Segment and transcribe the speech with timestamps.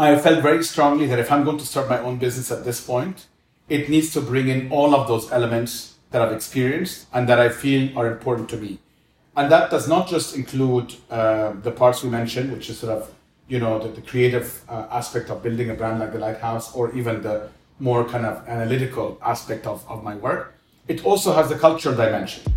[0.00, 2.80] I felt very strongly that if I'm going to start my own business at this
[2.80, 3.26] point,
[3.68, 7.50] it needs to bring in all of those elements that I've experienced and that I
[7.50, 8.78] feel are important to me.
[9.36, 13.12] And that does not just include uh, the parts we mentioned, which is sort of,
[13.46, 16.90] you know, the, the creative uh, aspect of building a brand like the Lighthouse, or
[16.94, 20.54] even the more kind of analytical aspect of, of my work.
[20.88, 22.50] It also has the cultural dimension.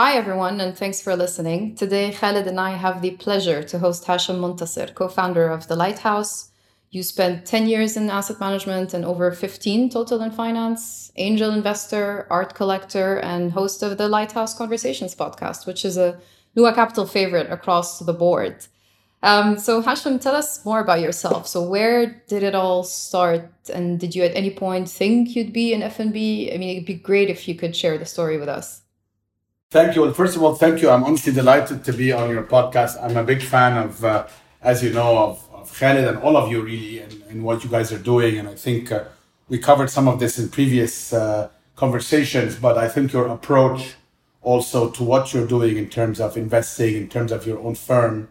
[0.00, 1.74] Hi, everyone, and thanks for listening.
[1.74, 5.74] Today, Khaled and I have the pleasure to host Hashem Montasser, co founder of The
[5.74, 6.52] Lighthouse.
[6.92, 12.28] You spent 10 years in asset management and over 15 total in finance, angel investor,
[12.30, 16.20] art collector, and host of the Lighthouse Conversations podcast, which is a
[16.56, 18.68] Nuwa Capital favorite across the board.
[19.24, 21.48] Um, so, Hashem, tell us more about yourself.
[21.48, 23.50] So, where did it all start?
[23.74, 26.52] And did you at any point think you'd be in F&B?
[26.54, 28.82] I mean, it'd be great if you could share the story with us.
[29.70, 30.00] Thank you.
[30.00, 30.88] Well, first of all, thank you.
[30.88, 32.96] I'm honestly delighted to be on your podcast.
[33.02, 34.26] I'm a big fan of, uh,
[34.62, 37.68] as you know, of, of Khaled and all of you really, and, and what you
[37.68, 38.38] guys are doing.
[38.38, 39.04] And I think uh,
[39.46, 43.96] we covered some of this in previous uh, conversations, but I think your approach
[44.40, 48.30] also to what you're doing in terms of investing, in terms of your own firm,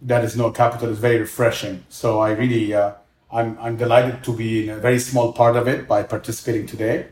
[0.00, 1.86] that is Nuwa Capital, is very refreshing.
[1.90, 2.94] So I really, uh,
[3.30, 7.06] I'm, I'm delighted to be in a very small part of it by participating today.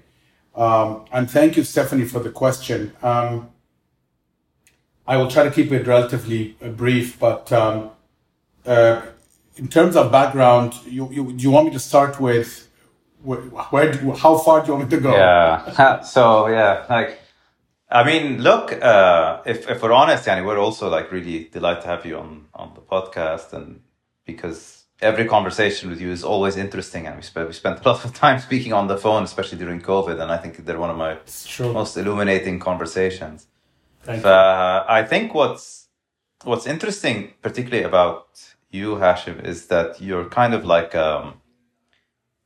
[0.56, 2.96] Um, and thank you, Stephanie, for the question.
[3.00, 3.50] Um,
[5.10, 7.90] I will try to keep it relatively uh, brief, but um,
[8.64, 9.02] uh,
[9.56, 12.68] in terms of background, you, you, do you want me to start with
[13.24, 13.40] where,
[13.72, 15.12] where do, how far do you want me to go?
[15.12, 16.00] Yeah.
[16.14, 17.18] so yeah, like,
[17.90, 21.88] I mean, look, uh, if if we're honest, Yanni, we're also like really delighted to
[21.88, 23.80] have you on on the podcast, and
[24.24, 28.04] because every conversation with you is always interesting, and we spent we spent a lot
[28.04, 30.96] of time speaking on the phone, especially during COVID, and I think they're one of
[30.96, 31.18] my
[31.72, 33.48] most illuminating conversations.
[34.02, 35.88] Thank uh, I think what's
[36.44, 41.40] what's interesting, particularly about you, Hashem, is that you're kind of like, um,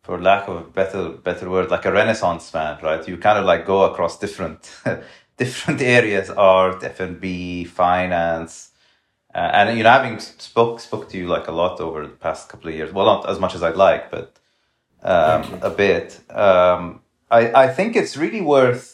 [0.02, 3.06] for lack of a better better word, like a Renaissance man, right?
[3.06, 4.70] You kind of like go across different
[5.36, 8.70] different areas: art, F and B, finance.
[9.34, 12.48] Uh, and you know, having spoke spoke to you like a lot over the past
[12.48, 12.92] couple of years.
[12.92, 14.38] Well, not as much as I'd like, but
[15.02, 16.20] um, a bit.
[16.30, 18.93] Um, I I think it's really worth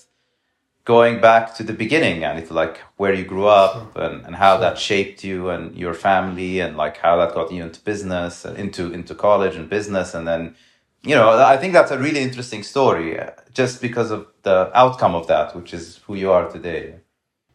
[0.84, 4.04] going back to the beginning and it's like where you grew up sure.
[4.04, 4.60] and, and how sure.
[4.62, 8.56] that shaped you and your family and like how that got you into business and
[8.56, 10.54] into into college and business and then
[11.02, 15.14] you know i think that's a really interesting story uh, just because of the outcome
[15.14, 16.94] of that which is who you are today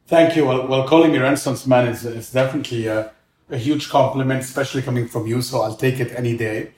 [0.08, 3.12] thank you well, well calling me renaissance man is, is definitely a,
[3.50, 6.72] a huge compliment especially coming from you so i'll take it any day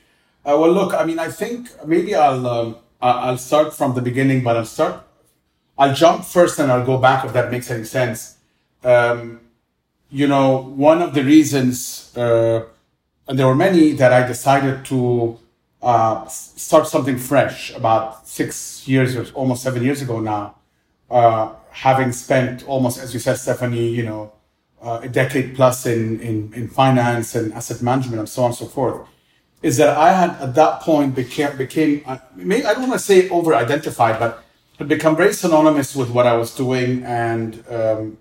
[0.46, 4.44] uh, well look i mean i think maybe i'll um, i'll start from the beginning
[4.44, 5.06] but i'll start
[5.77, 8.38] I'll jump first and I'll go back if that makes any sense.
[8.83, 9.41] Um,
[10.09, 12.65] you know, one of the reasons, uh,
[13.27, 15.38] and there were many that I decided to
[15.81, 20.55] uh, start something fresh about six years or almost seven years ago now,
[21.11, 24.33] uh, having spent almost, as you said, Stephanie, you know,
[24.81, 28.55] uh, a decade plus in, in, in finance and asset management and so on and
[28.55, 29.07] so forth,
[29.61, 33.27] is that I had at that point became, became uh, I don't want to say
[33.29, 34.44] over identified, but
[34.77, 38.17] had become very synonymous with what I was doing and um,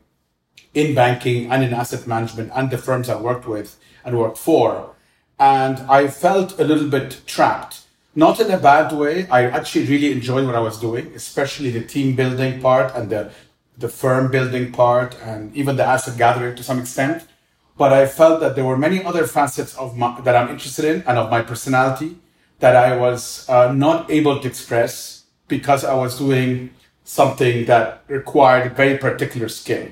[0.75, 4.95] in banking and in asset management and the firms I worked with and worked for.
[5.39, 7.83] And I felt a little bit trapped.
[8.15, 9.27] Not in a bad way.
[9.29, 13.31] I actually really enjoyed what I was doing, especially the team building part and the,
[13.77, 17.27] the firm building part and even the asset gathering to some extent.
[17.77, 21.03] But I felt that there were many other facets of my, that I'm interested in
[21.07, 22.17] and of my personality
[22.61, 25.16] that I was uh, not able to express
[25.49, 26.71] because I was doing
[27.05, 29.89] something that required a very particular skill.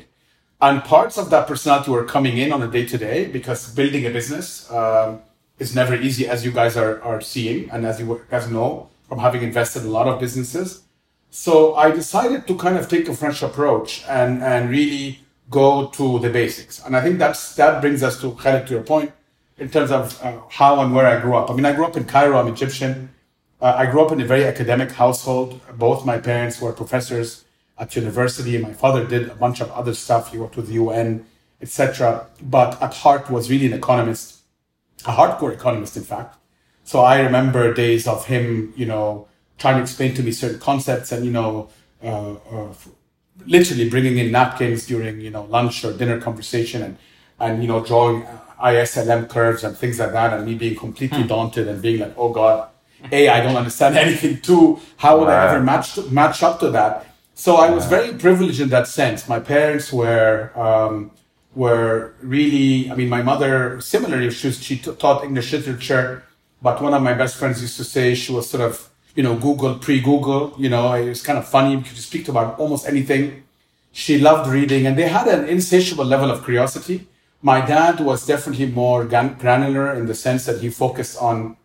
[0.60, 4.06] And parts of that personality were coming in on a day to day because building
[4.06, 5.20] a business um,
[5.59, 9.19] is never easy, as you guys are, are seeing, and as you guys know from
[9.19, 10.82] having invested in a lot of businesses.
[11.31, 15.20] So I decided to kind of take a fresh approach and, and really
[15.50, 16.84] go to the basics.
[16.84, 19.12] And I think that's, that brings us to Khaled, to your point,
[19.58, 21.50] in terms of uh, how and where I grew up.
[21.50, 23.11] I mean, I grew up in Cairo, I'm Egyptian.
[23.64, 25.58] Uh, I grew up in a very academic household.
[25.78, 27.44] Both my parents were professors
[27.78, 28.58] at university.
[28.58, 30.32] My father did a bunch of other stuff.
[30.32, 31.25] He worked with the UN,
[31.62, 32.26] etc.
[32.43, 34.43] But at heart was really an economist,
[35.06, 36.37] a hardcore economist, in fact.
[36.84, 41.10] So I remember days of him, you know, trying to explain to me certain concepts
[41.10, 41.70] and, you know,
[42.02, 42.75] uh, uh,
[43.46, 46.99] literally bringing in napkins during, you know, lunch or dinner conversation and,
[47.40, 48.26] and, you know, drawing
[48.62, 50.34] ISLM curves and things like that.
[50.34, 51.28] And me being completely hmm.
[51.28, 52.69] daunted and being like, oh God,
[53.12, 54.41] a, I don't understand anything.
[54.41, 57.06] Two, how would I ever match match up to that?
[57.35, 59.29] So I was very privileged in that sense.
[59.29, 61.11] My parents were um,
[61.55, 66.25] were really, I mean, my mother, similarly, she, was, she taught English literature,
[66.61, 69.37] but one of my best friends used to say she was sort of, you know,
[69.37, 73.45] Google, pre-Google, you know, it was kind of funny because you speak about almost anything.
[73.93, 77.06] She loved reading and they had an insatiable level of curiosity.
[77.43, 81.56] My dad was definitely more granular in the sense that he focused on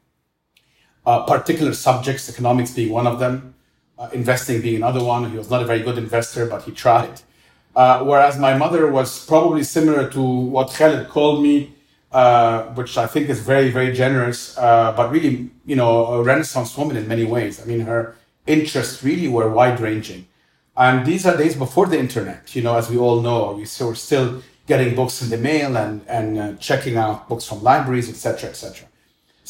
[1.05, 3.55] uh, particular subjects, economics being one of them,
[3.97, 5.29] uh, investing being another one.
[5.29, 7.21] He was not a very good investor, but he tried.
[7.75, 11.73] Uh, whereas my mother was probably similar to what Khaled called me,
[12.11, 16.75] uh, which I think is very, very generous, uh, but really, you know, a Renaissance
[16.77, 17.61] woman in many ways.
[17.61, 18.15] I mean, her
[18.47, 20.27] interests really were wide ranging.
[20.75, 23.51] And these are days before the internet, you know, as we all know.
[23.51, 27.61] We were still getting books in the mail and, and uh, checking out books from
[27.61, 28.88] libraries, etc., etc.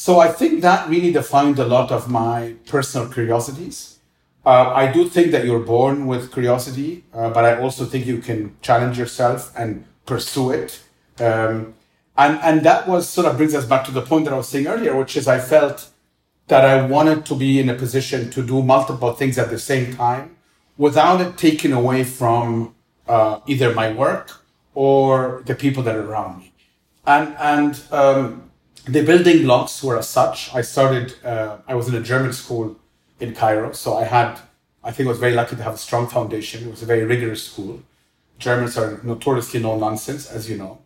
[0.00, 3.98] So I think that really defined a lot of my personal curiosities.
[4.46, 8.16] Uh, I do think that you're born with curiosity, uh, but I also think you
[8.16, 10.82] can challenge yourself and pursue it.
[11.18, 11.74] Um,
[12.16, 14.48] and, and that was sort of brings us back to the point that I was
[14.48, 15.90] saying earlier, which is I felt
[16.48, 19.94] that I wanted to be in a position to do multiple things at the same
[19.94, 20.34] time
[20.78, 22.74] without it taking away from
[23.06, 24.40] uh, either my work
[24.74, 26.54] or the people that are around me.
[27.06, 28.49] And, and um,
[28.86, 30.54] the building blocks were as such.
[30.54, 32.76] I started, uh, I was in a German school
[33.18, 33.72] in Cairo.
[33.72, 34.40] So I had,
[34.82, 36.66] I think I was very lucky to have a strong foundation.
[36.66, 37.82] It was a very rigorous school.
[38.38, 40.78] Germans are notoriously no nonsense, as you know.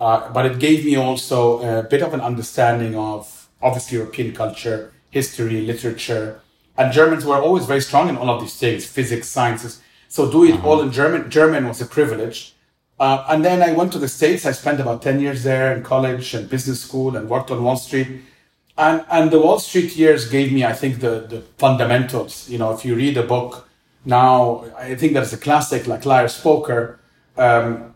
[0.00, 4.92] Uh, but it gave me also a bit of an understanding of obviously European culture,
[5.10, 6.40] history, literature.
[6.76, 9.80] And Germans were always very strong in all of these things, physics, sciences.
[10.08, 10.68] So doing it uh-huh.
[10.68, 12.53] all in German, German was a privilege.
[12.98, 14.46] Uh, and then I went to the States.
[14.46, 17.76] I spent about 10 years there in college and business school and worked on Wall
[17.76, 18.08] Street.
[18.76, 22.48] And, and the Wall Street years gave me, I think, the, the fundamentals.
[22.48, 23.68] You know, if you read a book
[24.04, 27.00] now, I think there's a classic like Liar's Poker.
[27.36, 27.94] Um,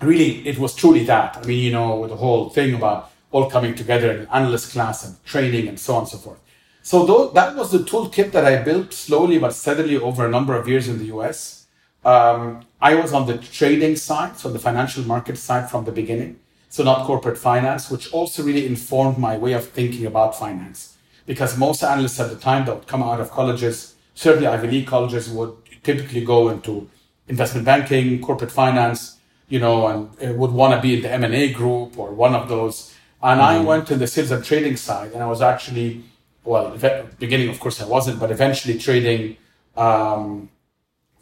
[0.00, 1.36] really, it was truly that.
[1.36, 4.72] I mean, you know, with the whole thing about all coming together in an analyst
[4.72, 6.40] class and training and so on and so forth.
[6.82, 10.56] So though, that was the toolkit that I built slowly but steadily over a number
[10.56, 11.59] of years in the US.
[12.04, 16.40] Um, I was on the trading side, so the financial market side from the beginning
[16.70, 20.96] so not corporate finance, which also really informed my way of thinking about finance.
[21.26, 24.86] Because most analysts at the time that would come out of colleges, certainly Ivy League
[24.86, 25.52] colleges, would
[25.82, 26.88] typically go into
[27.26, 29.18] investment banking, corporate finance,
[29.48, 32.48] you know, and uh, would want to be in the M&A group or one of
[32.48, 32.94] those.
[33.20, 33.62] And mm-hmm.
[33.62, 36.04] I went to the sales and trading side, and I was actually,
[36.44, 36.78] well,
[37.18, 39.36] beginning, of course, I wasn't, but eventually trading
[39.76, 40.50] um,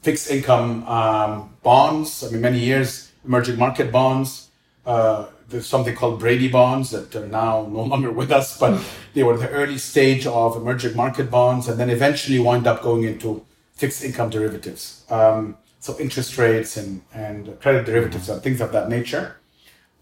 [0.03, 2.25] fixed income um, bonds.
[2.25, 4.49] I mean, many years, emerging market bonds,
[4.87, 8.83] uh, there's something called Brady bonds that are now no longer with us, but
[9.15, 13.05] they were the early stage of emerging market bonds and then eventually wind up going
[13.05, 15.05] into fixed income derivatives.
[15.11, 19.37] Um, so interest rates and, and credit derivatives and things of that nature.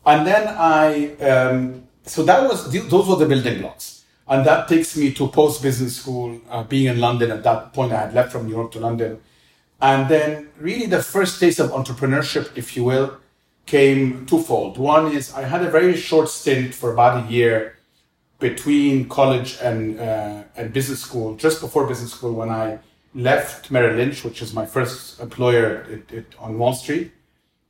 [0.05, 4.05] And then I, um, so that was, those were the building blocks.
[4.29, 7.31] And that takes me to post business school, uh, being in London.
[7.31, 9.21] At that point, I had left from New York to London.
[9.81, 13.19] And then really the first taste of entrepreneurship, if you will,
[13.67, 14.79] came twofold.
[14.79, 17.77] One is I had a very short stint for about a year
[18.39, 22.79] between college and uh, and business school, just before business school, when I
[23.15, 27.13] left Merrill Lynch, which is my first employer it, it, on Wall Street,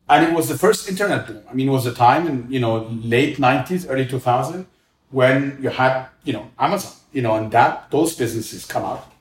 [0.09, 1.43] and it was the first internet boom.
[1.49, 4.67] I mean, it was a time in you know late '90s, early 2000
[5.11, 9.13] when you had you know Amazon, you know, and that those businesses come out.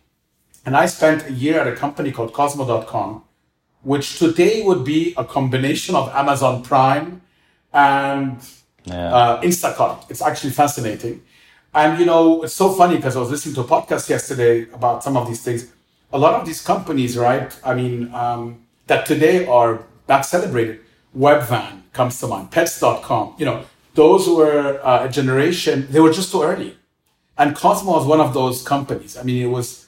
[0.65, 3.23] And I spent a year at a company called Kozmo.com,
[3.83, 7.21] which today would be a combination of Amazon Prime
[7.71, 8.37] and
[8.85, 9.13] yeah.
[9.13, 10.09] uh, Instacart.
[10.09, 11.21] It's actually fascinating.
[11.73, 15.03] And, you know, it's so funny because I was listening to a podcast yesterday about
[15.03, 15.71] some of these things.
[16.13, 17.55] A lot of these companies, right?
[17.63, 20.79] I mean, um, that today are back celebrated.
[21.15, 26.31] Webvan comes to mind, pets.com, you know, those were uh, a generation, they were just
[26.31, 26.77] too early.
[27.37, 29.17] And Kozmo was one of those companies.
[29.17, 29.84] I mean, it was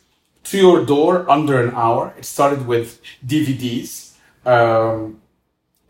[0.49, 2.13] to your door under an hour.
[2.17, 4.13] It started with DVDs,
[4.45, 5.21] um,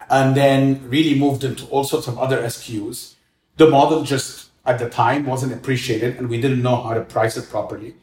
[0.09, 3.15] and then really moved into all sorts of other SKUs.
[3.57, 7.37] The model just at the time wasn't appreciated, and we didn't know how to price
[7.37, 7.95] it properly,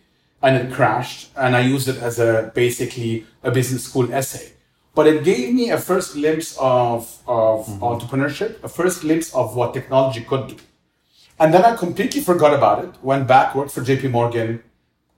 [0.42, 1.30] and it crashed.
[1.36, 4.52] And I used it as a basically a business school essay.
[4.94, 7.82] But it gave me a first glimpse of, of mm-hmm.
[7.82, 10.56] entrepreneurship, a first glimpse of what technology could do.
[11.40, 14.62] And then I completely forgot about it, went back, worked for JP Morgan,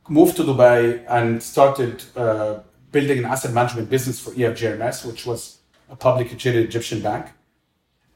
[0.08, 2.60] moved to Dubai and started uh,
[2.92, 5.58] building an asset management business for EFG Hermes, which was
[5.90, 7.26] a publicly traded Egyptian bank.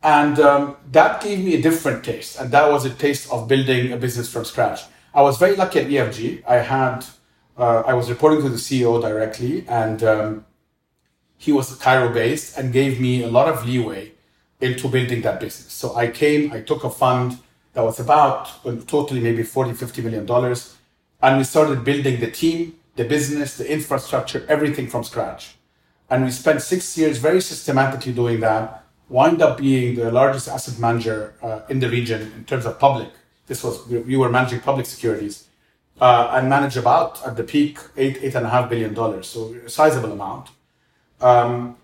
[0.03, 2.41] And um, that gave me a different taste.
[2.41, 4.81] And that was a taste of building a business from scratch.
[5.13, 6.43] I was very lucky at EFG.
[6.47, 7.05] I had,
[7.59, 10.47] uh, I was reporting to the CEO directly and um,
[11.37, 14.13] he was Cairo based and gave me a lot of leeway
[14.61, 15.73] into building that business.
[15.73, 17.39] So I came, I took a fund
[17.73, 18.49] that was about
[18.87, 20.77] totally maybe 40, 50 million dollars.
[21.23, 25.57] And we started building the team, the business, the infrastructure, everything from scratch.
[26.09, 30.79] And we spent six years very systematically doing that, wind up being the largest asset
[30.79, 33.11] manager uh, in the region in terms of public.
[33.47, 35.47] This was, we were managing public securities
[36.01, 39.27] uh, and manage about at the peak eight, eight and a half billion dollars.
[39.29, 40.49] So a sizable amount.
[41.21, 41.77] Um,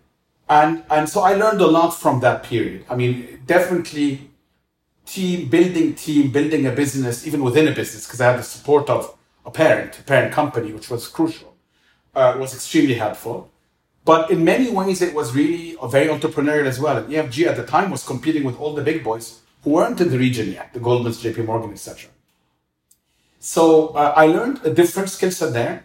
[0.49, 2.85] and, and so I learned a lot from that period.
[2.89, 4.31] I mean, definitely
[5.05, 8.89] team building team, building a business, even within a business, because I had the support
[8.91, 9.16] of
[9.47, 11.55] a parent, a parent company, which was crucial,
[12.15, 13.51] uh, was extremely helpful.
[14.05, 16.97] But in many ways, it was really very entrepreneurial as well.
[16.99, 20.11] And EFG at the time was competing with all the big boys who weren't in
[20.11, 22.11] the region yet, the Goldman's, JP Morgan, etc.
[23.41, 25.85] So uh, I learned a different skill set there.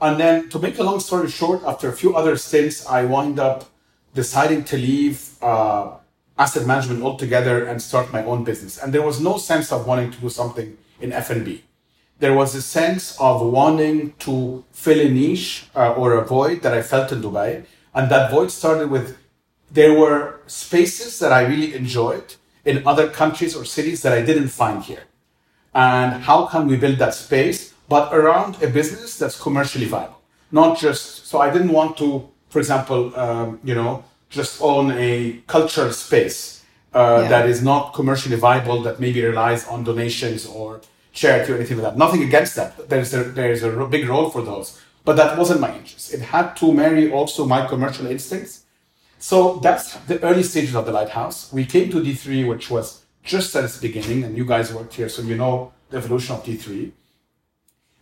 [0.00, 3.38] And then to make a long story short, after a few other stints, I wind
[3.38, 3.64] up
[4.14, 5.96] deciding to leave uh,
[6.38, 8.78] asset management altogether and start my own business.
[8.78, 11.64] And there was no sense of wanting to do something in F&B.
[12.18, 16.74] There was a sense of wanting to fill a niche uh, or a void that
[16.74, 17.64] I felt in Dubai.
[17.94, 19.16] And that void started with
[19.70, 22.34] there were spaces that I really enjoyed
[22.64, 25.04] in other countries or cities that I didn't find here.
[25.74, 30.20] And how can we build that space, but around a business that's commercially viable?
[30.50, 35.40] Not just, so I didn't want to, for example, um, you know, just own a
[35.46, 37.28] cultural space uh, yeah.
[37.28, 40.80] that is not commercially viable, that maybe relies on donations or
[41.18, 41.98] charity or anything like that.
[41.98, 42.88] Nothing against that.
[42.88, 44.80] There's a, there's a big role for those.
[45.04, 46.12] But that wasn't my interest.
[46.14, 48.64] It had to marry also my commercial instincts.
[49.18, 51.52] So that's the early stages of the lighthouse.
[51.52, 55.08] We came to D3, which was just at its beginning, and you guys worked here,
[55.08, 56.92] so you know the evolution of D3.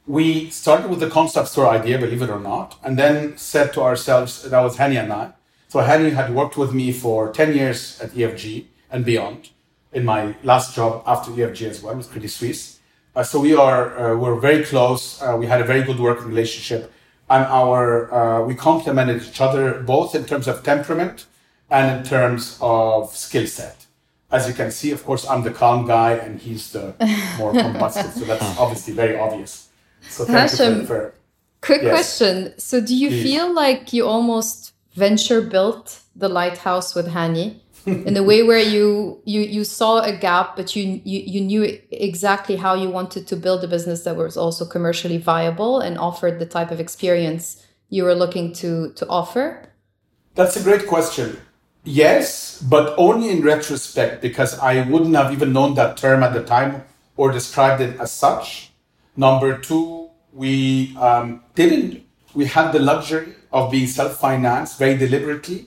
[0.07, 3.83] We started with the concept store idea, believe it or not, and then said to
[3.83, 5.33] ourselves, that was Hani and I,
[5.69, 9.51] so Hani had worked with me for 10 years at EFG and beyond
[9.93, 12.76] in my last job after EFG as well with Credit Suisse.
[13.17, 15.21] Uh, so we are, uh, we're very close.
[15.23, 16.93] Uh, we had a very good working relationship
[17.31, 21.25] and our, uh, we complemented each other both in terms of temperament
[21.71, 23.87] and in terms of skill set.
[24.31, 26.95] As you can see, of course, I'm the calm guy and he's the
[27.39, 28.13] more combustive.
[28.13, 29.69] So that's obviously very obvious.
[30.11, 31.15] So thank you for, for
[31.63, 31.91] quick yes.
[31.91, 32.59] question.
[32.59, 33.23] So do you Please.
[33.23, 39.21] feel like you almost venture built the lighthouse with Hani in the way where you
[39.25, 43.37] you you saw a gap but you, you you knew exactly how you wanted to
[43.37, 48.03] build a business that was also commercially viable and offered the type of experience you
[48.03, 49.71] were looking to to offer?
[50.35, 51.39] That's a great question.
[51.85, 56.43] Yes but only in retrospect because i wouldn't have even known that term at the
[56.43, 56.83] time
[57.17, 58.73] or described it as such.
[59.17, 65.67] Number two we um, didn't we had the luxury of being self-financed very deliberately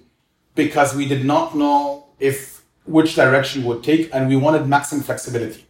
[0.56, 5.66] because we did not know if which direction would take and we wanted maximum flexibility.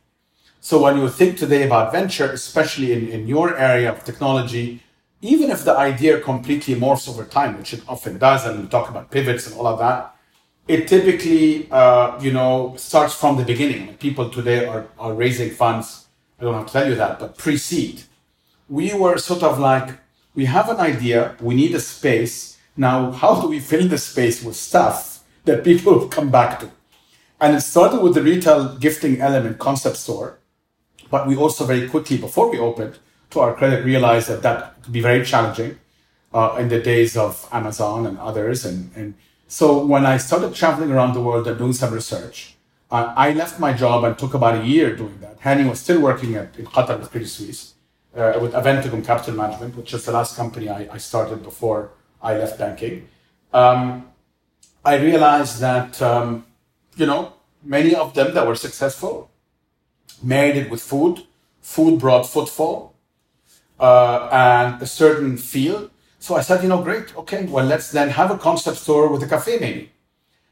[0.62, 4.82] So when you think today about venture, especially in, in your area of technology,
[5.22, 8.90] even if the idea completely morphs over time, which it often does, and we talk
[8.90, 10.16] about pivots and all of that,
[10.68, 13.96] it typically, uh, you know, starts from the beginning.
[13.98, 16.08] People today are, are raising funds.
[16.40, 18.04] I don't have to tell you that, but pre-seed.
[18.70, 19.90] We were sort of like,
[20.36, 22.58] we have an idea, we need a space.
[22.78, 25.09] Now, how do we fill the space with stuff
[25.46, 26.72] that people have come back to?
[27.42, 30.40] And it started with the retail gifting element concept store.
[31.10, 33.00] But we also very quickly, before we opened,
[33.32, 35.80] to our credit, realized that that could be very challenging
[36.34, 38.66] uh, in the days of Amazon and others.
[38.66, 39.14] And, and
[39.48, 42.56] so when I started traveling around the world and doing some research,
[42.92, 45.40] uh, I left my job and took about a year doing that.
[45.42, 47.76] Hani was still working at, in Qatar with Credit Suisse
[48.16, 51.92] uh, with Aventicum Capital Management, which is the last company I, I started before
[52.22, 53.08] I left banking.
[53.54, 54.09] Um,
[54.84, 56.46] I realized that, um,
[56.96, 57.34] you know,
[57.64, 59.30] many of them that were successful
[60.24, 61.24] married it with food.
[61.62, 62.96] Food brought footfall
[63.80, 65.90] uh, and a certain feel.
[66.20, 69.24] So I said, you know, great, okay, well, let's then have a concept store with
[69.24, 69.92] a cafe maybe.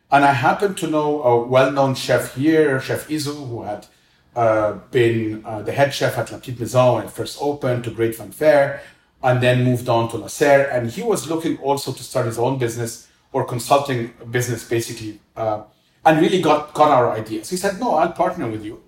[0.10, 3.88] And I happened to know a well-known chef here, Chef Izu, who had
[4.36, 7.92] uh, been uh, the head chef at La Petite Maison when it first opened to
[7.92, 8.82] Great Fanfare,
[9.22, 10.70] and then moved on to La Serre.
[10.72, 15.64] And he was looking also to start his own business or consulting business, basically, uh,
[16.06, 17.50] and really got, got our ideas.
[17.50, 18.82] He said, no, I'll partner with you,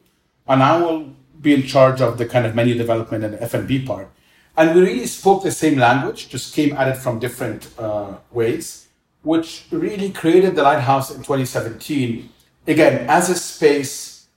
[0.47, 4.09] and I will be in charge of the kind of menu development and F&B part.
[4.57, 8.87] And we really spoke the same language, just came at it from different uh, ways,
[9.21, 12.29] which really created the Lighthouse in 2017,
[12.67, 14.27] again, as a space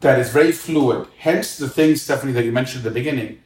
[0.00, 1.08] that is very fluid.
[1.18, 3.40] Hence, the things, Stephanie, that you mentioned at the beginning,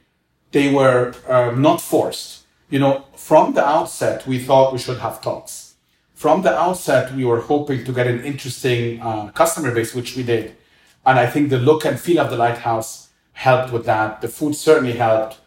[0.52, 2.44] they were um, not forced.
[2.70, 5.63] You know, from the outset, we thought we should have talks.
[6.14, 10.22] From the outset, we were hoping to get an interesting uh, customer base, which we
[10.22, 10.56] did.
[11.04, 14.20] And I think the look and feel of the lighthouse helped with that.
[14.20, 15.38] The food certainly helped.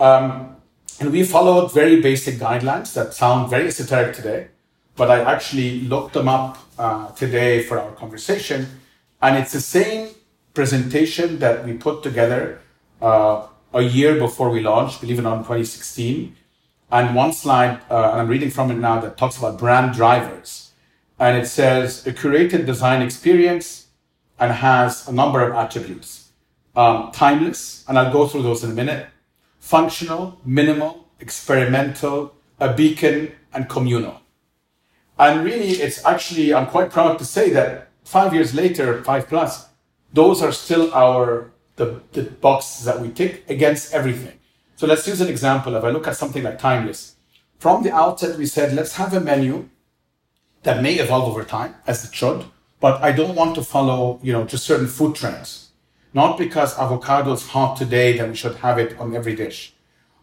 [0.00, 0.56] Um,
[0.98, 4.48] and we followed very basic guidelines that sound very esoteric today,
[4.96, 8.66] but I actually looked them up uh, today for our conversation.
[9.22, 10.08] And it's the same
[10.54, 12.60] presentation that we put together
[13.00, 16.36] uh, a year before we launched, believe it or not, in 2016.
[16.92, 20.72] And one slide, uh, and I'm reading from it now, that talks about brand drivers.
[21.18, 23.86] And it says a curated design experience
[24.38, 26.30] and has a number of attributes.
[26.74, 29.06] Um, timeless, and I'll go through those in a minute.
[29.58, 34.20] Functional, minimal, experimental, a beacon, and communal.
[35.18, 39.68] And really, it's actually, I'm quite proud to say that five years later, five plus,
[40.12, 44.39] those are still our the, the boxes that we tick against everything.
[44.80, 45.76] So let's use an example.
[45.76, 47.16] If I look at something like Timeless,
[47.58, 49.68] from the outset, we said, let's have a menu
[50.62, 52.46] that may evolve over time, as it should,
[52.80, 55.72] but I don't want to follow, you know, just certain food trends.
[56.14, 59.74] Not because avocado is hot today that we should have it on every dish.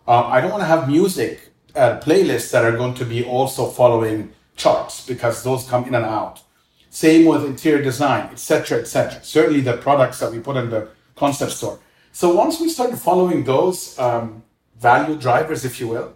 [0.08, 3.68] Uh, I don't want to have music uh, playlists that are going to be also
[3.68, 6.42] following charts because those come in and out.
[6.90, 9.24] Same with interior design, etc., etc.
[9.24, 11.78] Certainly, the products that we put in the concept store.
[12.12, 14.42] So once we started following those um,
[14.80, 16.14] value drivers, if you will,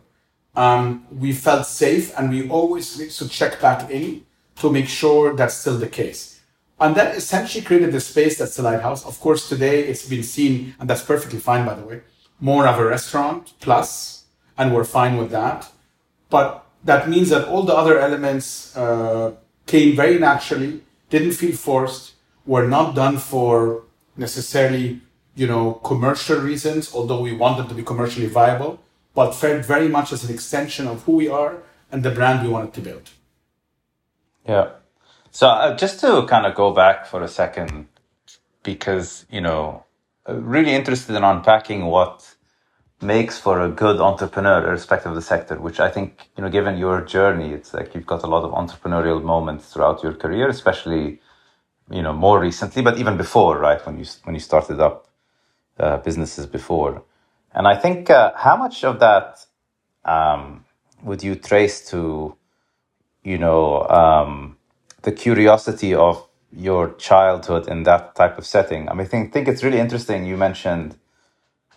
[0.55, 4.25] um, we felt safe, and we always need to check back in
[4.57, 6.41] to make sure that's still the case.
[6.79, 9.05] And that essentially created the space that's the lighthouse.
[9.05, 12.01] Of course, today it's been seen, and that's perfectly fine, by the way,
[12.39, 14.25] more of a restaurant plus,
[14.57, 15.71] and we're fine with that.
[16.29, 19.33] But that means that all the other elements uh,
[19.67, 22.13] came very naturally, didn't feel forced,
[22.45, 23.83] were not done for
[24.17, 25.01] necessarily,
[25.35, 28.79] you know, commercial reasons, although we want them to be commercially viable,
[29.13, 31.57] but felt very much as an extension of who we are
[31.91, 33.09] and the brand we wanted to build.
[34.47, 34.69] Yeah.
[35.31, 37.87] So uh, just to kind of go back for a second,
[38.63, 39.85] because, you know,
[40.27, 42.35] uh, really interested in unpacking what
[43.01, 46.77] makes for a good entrepreneur, irrespective of the sector, which I think, you know, given
[46.77, 51.19] your journey, it's like you've got a lot of entrepreneurial moments throughout your career, especially,
[51.89, 53.83] you know, more recently, but even before, right?
[53.85, 55.07] When you, when you started up
[55.81, 57.03] uh, businesses before.
[57.53, 59.45] And I think, uh, how much of that,
[60.05, 60.65] um,
[61.03, 62.35] would you trace to,
[63.23, 64.57] you know, um,
[65.03, 68.89] the curiosity of your childhood in that type of setting?
[68.89, 70.25] I mean, I think, think it's really interesting.
[70.25, 70.95] You mentioned,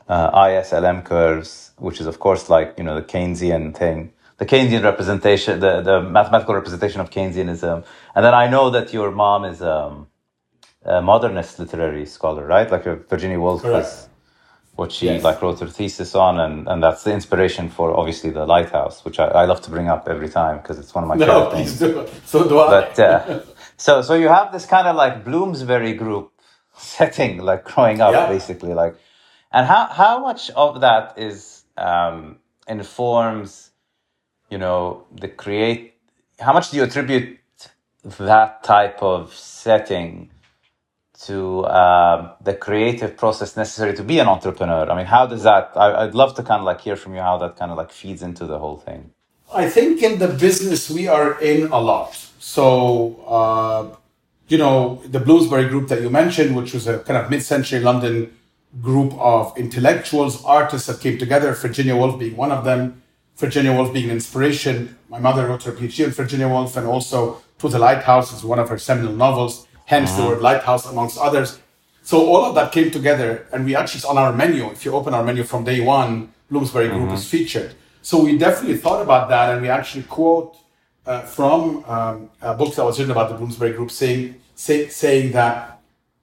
[0.09, 4.83] uh, ISLM curves, which is of course like you know the Keynesian thing, the Keynesian
[4.85, 7.85] representation, the, the mathematical representation of Keynesianism.
[8.15, 10.09] And then I know that your mom is um,
[10.85, 12.71] a modernist literary scholar, right?
[12.71, 13.87] Like Virginia Woolf Correct.
[13.87, 14.09] was
[14.77, 15.23] what she Yes.
[15.23, 19.19] like wrote her thesis on, and, and that's the inspiration for obviously the Lighthouse, which
[19.21, 21.53] I, I love to bring up every time because it's one of my No, favorite
[21.53, 21.79] things.
[21.79, 22.07] do.
[22.27, 22.71] So do I.
[22.71, 23.41] But uh,
[23.77, 26.33] so so you have this kind of like Bloomsbury group
[26.77, 28.29] setting, like growing up, Yeah.
[28.29, 28.97] basically, like,
[29.53, 33.71] and how how much of that is um, informs,
[34.51, 35.95] you know, the create.
[36.41, 37.39] How much do you attribute
[38.19, 40.31] that type of setting
[41.27, 44.91] to um, the creative process necessary to be an entrepreneur?
[44.91, 45.73] I mean, how does that?
[45.75, 47.93] I, I'd love to kind of like hear from you how that kind of like
[47.93, 49.11] feeds into the whole thing.
[49.53, 52.15] I think in the business we are in a lot.
[52.39, 53.97] So, uh,
[54.49, 58.37] you know, the Bloomsbury group that you mentioned, which was a kind of mid-century London
[58.83, 63.03] group of intellectuals, artists that came together, Virginia Woolf being one of them,
[63.37, 64.99] Virginia Woolf being an inspiration.
[65.09, 68.59] My mother wrote her PhD on Virginia Woolf and also To the Lighthouse is one
[68.59, 71.59] of her seminal novels, hence the word lighthouse amongst others.
[72.03, 74.71] So all of that came together and we actually, it's on our menu.
[74.71, 77.75] If you open our menu from day one, Bloomsbury Group is featured.
[78.03, 80.57] So we definitely thought about that and we actually quote
[81.07, 85.33] uh, from um, a book that was written about the Bloomsbury Group saying, say, saying
[85.33, 85.81] that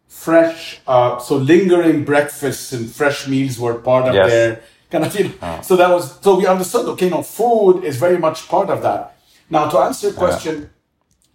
[0.08, 4.30] fresh, uh, so lingering breakfasts and fresh meals were part of Yes.
[4.30, 7.98] their kind of, you know, so that was, so we understood, okay, no, food is
[7.98, 9.16] very much part of that.
[9.50, 10.70] Now, to answer your question,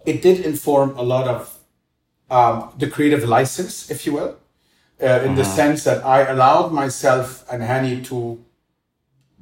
[0.04, 1.55] it did inform a lot of
[2.30, 4.36] um, the creative license, if you will,
[5.02, 8.42] uh, in the sense that I allowed myself and Hani to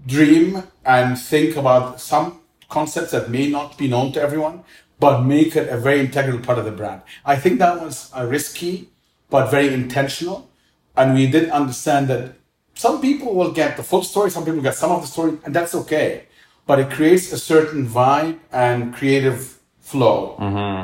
[0.07, 4.64] dream and think about some concepts that may not be known to everyone,
[4.99, 7.03] but make it a very integral part of the brand.
[7.25, 8.88] I think that was uh, risky,
[9.31, 10.51] but very intentional.
[10.97, 12.35] And we did understand that
[12.75, 15.55] some people will get the full story, some people get some of the story, and
[15.55, 16.25] that's okay.
[16.66, 20.37] But it creates a certain vibe and creative flow.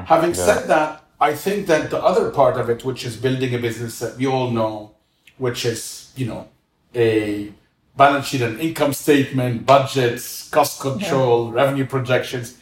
[0.06, 3.58] Having said that, I think that the other part of it, which is building a
[3.58, 4.92] business that we all know,
[5.36, 6.48] which is, you know,
[6.94, 7.52] a
[7.94, 12.58] balance sheet and income statement, budgets, cost control, revenue projections,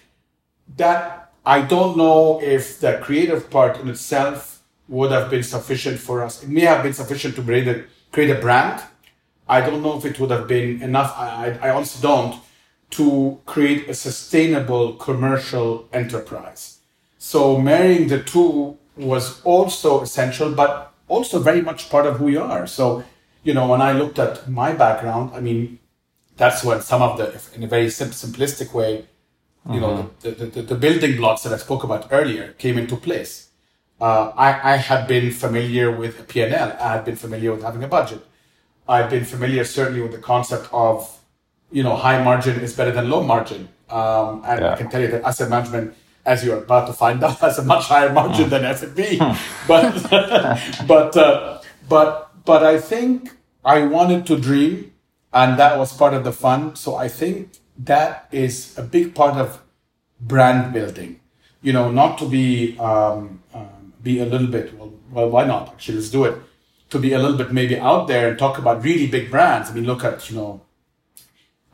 [0.76, 6.24] that I don't know if the creative part in itself would have been sufficient for
[6.24, 6.42] us.
[6.42, 8.82] It may have been sufficient to create a, create a brand.
[9.48, 11.14] I don't know if it would have been enough.
[11.16, 12.40] I, I, I honestly don't
[12.90, 16.77] to create a sustainable commercial enterprise.
[17.32, 22.40] So marrying the two was also essential, but also very much part of who you
[22.40, 22.66] are.
[22.66, 23.04] So,
[23.42, 25.78] you know, when I looked at my background, I mean,
[26.38, 29.80] that's when some of the, in a very sim- simplistic way, you mm-hmm.
[29.80, 33.50] know, the, the, the, the, building blocks that I spoke about earlier came into place.
[34.00, 36.76] Uh, I, I had been familiar with a P&L.
[36.80, 38.22] I had been familiar with having a budget.
[38.88, 41.20] I've been familiar certainly with the concept of
[41.70, 43.68] you know, high margin is better than low margin.
[43.90, 44.72] Um, and yeah.
[44.72, 45.94] I can tell you that asset management,
[46.28, 49.18] as you're about to find out, has a much higher margin than F&B.
[49.20, 49.32] Hmm.
[49.68, 49.92] but,
[50.86, 53.32] but, uh, but, but I think
[53.64, 54.92] I wanted to dream
[55.32, 56.76] and that was part of the fun.
[56.76, 59.62] So I think that is a big part of
[60.20, 61.20] brand building,
[61.62, 65.68] you know, not to be, um, um, be a little bit, well, well, why not?
[65.68, 66.36] Actually, let's do it.
[66.90, 69.70] To be a little bit maybe out there and talk about really big brands.
[69.70, 70.60] I mean, look at, you know,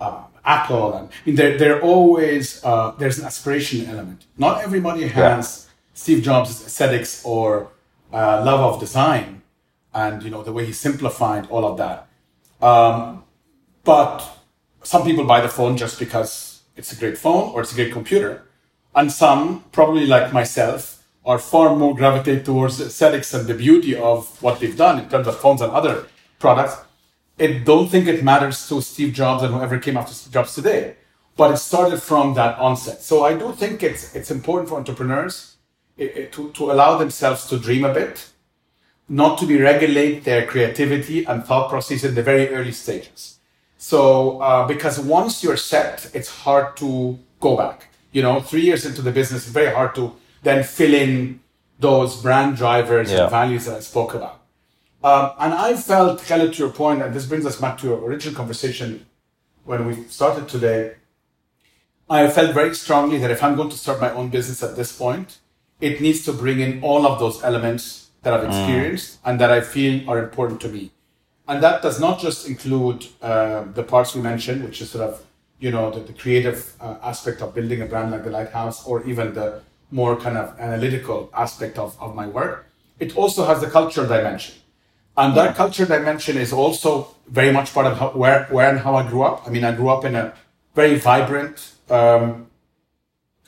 [0.00, 4.26] uh, Apple, and I mean, they're, they're always, uh, there's an aspiration element.
[4.36, 5.72] Not everybody has yeah.
[5.94, 7.70] Steve Jobs' aesthetics or
[8.12, 9.42] uh, love of design
[9.94, 12.08] and, you know, the way he simplified all of that.
[12.60, 13.24] Um,
[13.84, 14.22] but
[14.82, 17.92] some people buy the phone just because it's a great phone or it's a great
[17.92, 18.42] computer.
[18.94, 23.96] And some, probably like myself, are far more gravitate towards the aesthetics and the beauty
[23.96, 26.06] of what they've done in terms of phones and other
[26.38, 26.76] products
[27.38, 30.96] I don't think it matters to Steve Jobs and whoever came after Steve Jobs today,
[31.36, 33.02] but it started from that onset.
[33.02, 35.56] So I do think it's it's important for entrepreneurs
[35.96, 38.30] it, it, to to allow themselves to dream a bit,
[39.08, 43.38] not to be regulate their creativity and thought process in the very early stages.
[43.78, 47.88] So uh, because once you're set, it's hard to go back.
[48.12, 51.40] You know, three years into the business, it's very hard to then fill in
[51.80, 53.22] those brand drivers yeah.
[53.22, 54.43] and values that I spoke about.
[55.04, 57.98] Um, and I felt, Khaled, to your point, and this brings us back to your
[57.98, 59.04] original conversation
[59.64, 60.94] when we started today.
[62.08, 64.96] I felt very strongly that if I'm going to start my own business at this
[64.96, 65.40] point,
[65.78, 68.48] it needs to bring in all of those elements that I've mm.
[68.48, 69.30] experienced mm.
[69.30, 70.90] and that I feel are important to me.
[71.48, 75.22] And that does not just include uh, the parts we mentioned, which is sort of,
[75.58, 79.04] you know, the, the creative uh, aspect of building a brand like the Lighthouse, or
[79.04, 82.70] even the more kind of analytical aspect of, of my work.
[82.98, 84.54] It also has the cultural dimension.
[85.16, 88.96] And that culture dimension is also very much part of how, where, where and how
[88.96, 89.46] I grew up.
[89.46, 90.34] I mean, I grew up in a
[90.74, 92.48] very vibrant um,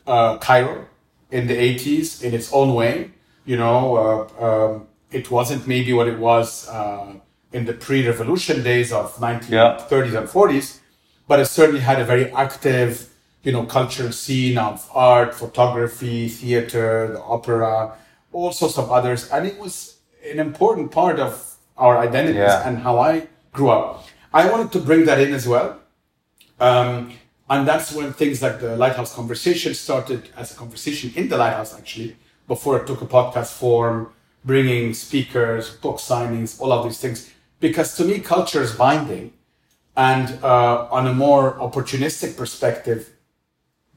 [0.07, 0.87] uh, Cairo
[1.31, 3.11] in the 80s in its own way.
[3.45, 7.15] You know, uh, um, it wasn't maybe what it was uh,
[7.53, 10.19] in the pre-revolution days of 1930s yeah.
[10.19, 10.81] and 40s,
[11.27, 13.09] but it certainly had a very active,
[13.43, 17.97] you know, cultural scene of art, photography, theater, the opera,
[18.33, 19.31] all sorts of others.
[19.31, 19.97] And it was
[20.29, 22.67] an important part of our identities yeah.
[22.69, 24.07] and how I grew up.
[24.33, 25.81] I wanted to bring that in as well.
[26.61, 27.13] Um,
[27.49, 31.77] and that's when things like the Lighthouse conversation started as a conversation in the Lighthouse,
[31.77, 32.17] actually,
[32.49, 34.13] before it took a podcast form,
[34.45, 37.33] bringing speakers, book signings, all of these things.
[37.61, 39.33] Because to me, culture is binding.
[39.97, 43.11] And uh, on a more opportunistic perspective,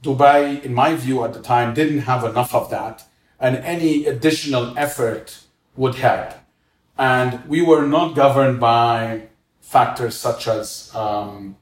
[0.01, 3.03] Dubai, in my view at the time, didn't have enough of that.
[3.39, 5.39] And any additional effort
[5.75, 6.33] would help.
[6.99, 9.29] And we were not governed by
[9.61, 11.55] factors such as um,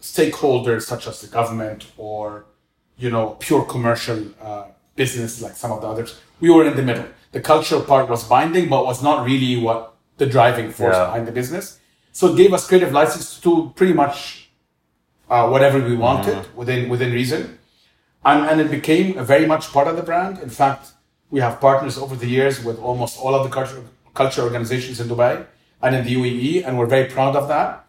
[0.00, 2.46] stakeholders, such as the government or,
[2.98, 4.64] you know, pure commercial uh,
[4.96, 6.20] business like some of the others.
[6.40, 7.06] We were in the middle.
[7.30, 11.04] The cultural part was binding, but was not really what the driving force yeah.
[11.06, 11.78] behind the business.
[12.10, 14.50] So it gave us creative license to pretty much
[15.30, 16.56] uh, whatever we wanted mm-hmm.
[16.56, 17.58] within within reason,
[18.24, 20.38] and and it became a very much part of the brand.
[20.38, 20.92] In fact,
[21.30, 23.84] we have partners over the years with almost all of the cultural
[24.16, 25.46] culture organizations in Dubai
[25.82, 27.86] and in the UAE, and we're very proud of that.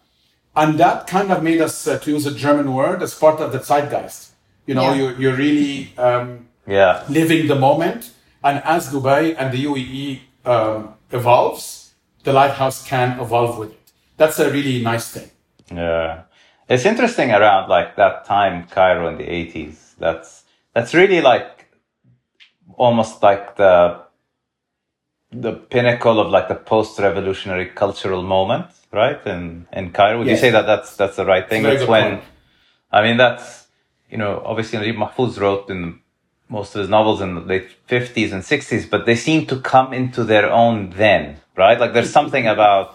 [0.54, 3.52] And that kind of made us, uh, to use a German word, as part of
[3.52, 4.32] the zeitgeist.
[4.66, 4.94] You know, yeah.
[4.94, 7.04] you're, you're really um, yeah.
[7.08, 8.10] living the moment.
[8.44, 13.92] And as Dubai and the UAE um, evolves, the lighthouse can evolve with it.
[14.16, 15.30] That's a really nice thing.
[15.72, 16.22] Yeah.
[16.68, 19.94] It's interesting around like that time, Cairo in the 80s.
[19.98, 21.70] That's, that's really like
[22.76, 24.02] almost like the
[25.30, 29.24] the pinnacle of like the post-revolutionary cultural moment, right?
[29.26, 30.38] In in Cairo, would yes.
[30.38, 31.62] you say that that's that's the right thing?
[31.62, 32.24] That's when, point.
[32.90, 33.66] I mean, that's
[34.10, 36.00] you know, obviously Naguib Mahfouz wrote in
[36.48, 39.92] most of his novels in the late fifties and sixties, but they seem to come
[39.92, 41.78] into their own then, right?
[41.78, 42.94] Like there's something about.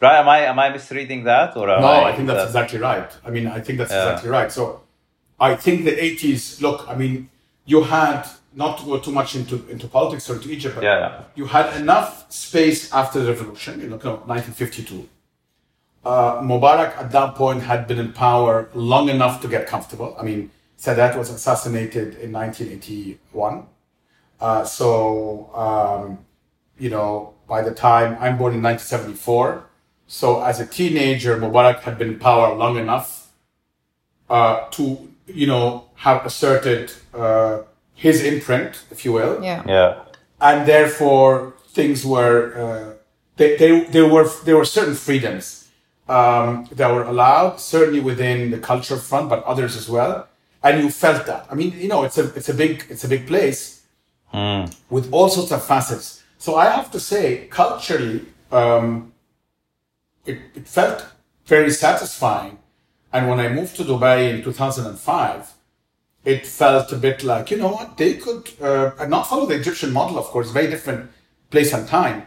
[0.00, 0.18] Right?
[0.18, 1.74] Am I am I misreading that or no?
[1.74, 3.10] I, I think that's exactly right.
[3.24, 4.10] I mean, I think that's yeah.
[4.10, 4.52] exactly right.
[4.52, 4.82] So,
[5.40, 6.60] I think the '80s.
[6.60, 7.30] Look, I mean,
[7.64, 10.98] you had not to go too much into, into politics or into Egypt, but Yeah,
[10.98, 11.22] yeah.
[11.34, 15.08] you had enough space after the revolution, you know, 1952.
[16.04, 20.14] Uh, Mubarak at that point had been in power long enough to get comfortable.
[20.18, 23.66] I mean, Sadat was assassinated in 1981.
[24.40, 26.18] Uh, so, um,
[26.78, 29.64] you know, by the time I'm born in 1974,
[30.06, 33.32] so as a teenager, Mubarak had been in power long enough
[34.28, 37.62] uh, to, you know, have asserted uh,
[38.06, 39.34] his imprint, if you will.
[39.50, 39.60] Yeah.
[39.76, 39.90] Yeah.
[40.50, 41.32] and therefore
[41.78, 42.86] things were uh,
[43.38, 45.46] they, they, there were there were certain freedoms
[46.16, 50.14] um, that were allowed certainly within the culture front but others as well.
[50.64, 51.42] And you felt that.
[51.52, 53.62] I mean you know it's a it's a big it's a big place
[54.94, 56.06] with all sorts of facets.
[56.44, 57.24] So i have to say
[57.62, 58.18] culturally
[58.60, 58.86] um,
[60.30, 60.98] it, it felt
[61.54, 62.54] very satisfying.
[63.14, 65.54] And when i moved to dubai in 2005
[66.24, 69.92] it felt a bit like, you know what, they could uh, not follow the Egyptian
[69.92, 71.10] model, of course, very different
[71.50, 72.26] place and time.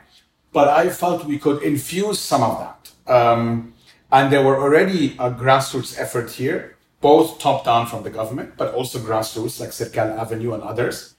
[0.53, 3.11] But I felt we could infuse some of that.
[3.11, 3.73] Um,
[4.11, 8.73] and there were already a grassroots effort here, both top down from the government, but
[8.73, 11.15] also grassroots like Alserkal Avenue and others.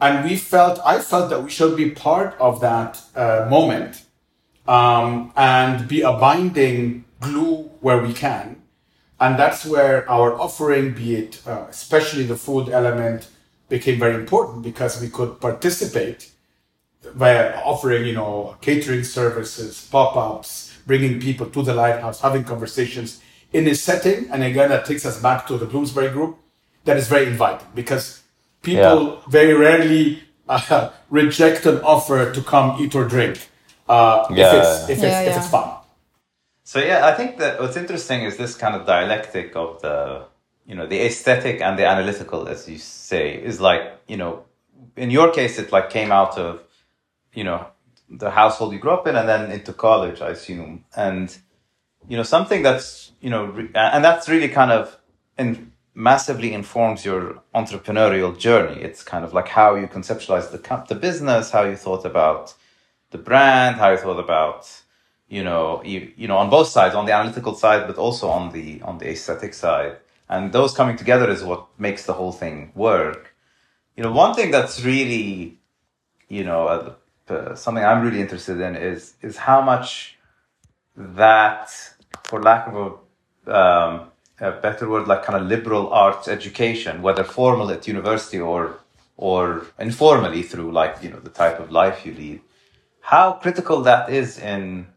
[0.00, 4.04] And we felt, I felt that we should be part of that uh, moment
[4.66, 8.61] um, and be a binding glue where we can.
[9.22, 13.28] And that's where our offering, be it uh, especially the food element,
[13.68, 16.20] became very important because we could participate
[17.14, 23.68] by offering, you know, catering services, pop-ups, bringing people to the lighthouse, having conversations in
[23.68, 24.28] a setting.
[24.32, 26.36] And again, that takes us back to the Bloomsbury Group.
[26.84, 28.22] That is very inviting because
[28.62, 29.16] people Yeah.
[29.38, 30.04] very rarely
[30.48, 33.36] uh, reject an offer to come eat or drink
[33.88, 34.46] uh, Yeah.
[34.46, 35.38] if it's if it's Yeah, if yeah.
[35.38, 35.68] it's fun.
[36.64, 40.26] So yeah, I think that what's interesting is this kind of dialectic of the,
[40.66, 44.44] you know, the aesthetic and the analytical, as you say, is like, you know,
[44.96, 46.62] in your case, it like came out of,
[47.34, 47.66] you know,
[48.08, 50.84] the household you grew up in and then into college, I assume.
[50.94, 51.36] And,
[52.08, 54.98] you know, something that's, you know, re- and that's really kind of
[55.38, 58.80] in, massively informs your entrepreneurial journey.
[58.80, 62.54] It's kind of like how you conceptualize the, the business, how you thought about
[63.10, 64.81] the brand, how you thought about,
[65.32, 68.52] you know, you, you know, on both sides, on the analytical side, but also on
[68.52, 69.96] the on the aesthetic side.
[70.28, 73.34] And those coming together is what makes the whole thing work.
[73.96, 75.58] You know, one thing that's really,
[76.28, 80.18] you know, uh, uh, something I'm really interested in is is how much
[80.96, 81.70] that,
[82.24, 83.92] for lack of a, um,
[84.38, 88.78] a better word, like kind of liberal arts education, whether formal at university or
[89.16, 92.40] or informally through like you know the type of life you lead,
[93.00, 94.91] how critical that is in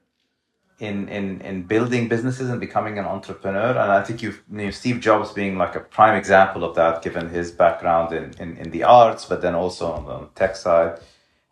[0.79, 3.71] in in in building businesses and becoming an entrepreneur.
[3.71, 7.01] And I think you've you know, Steve Jobs being like a prime example of that,
[7.01, 10.99] given his background in in, in the arts, but then also on the tech side.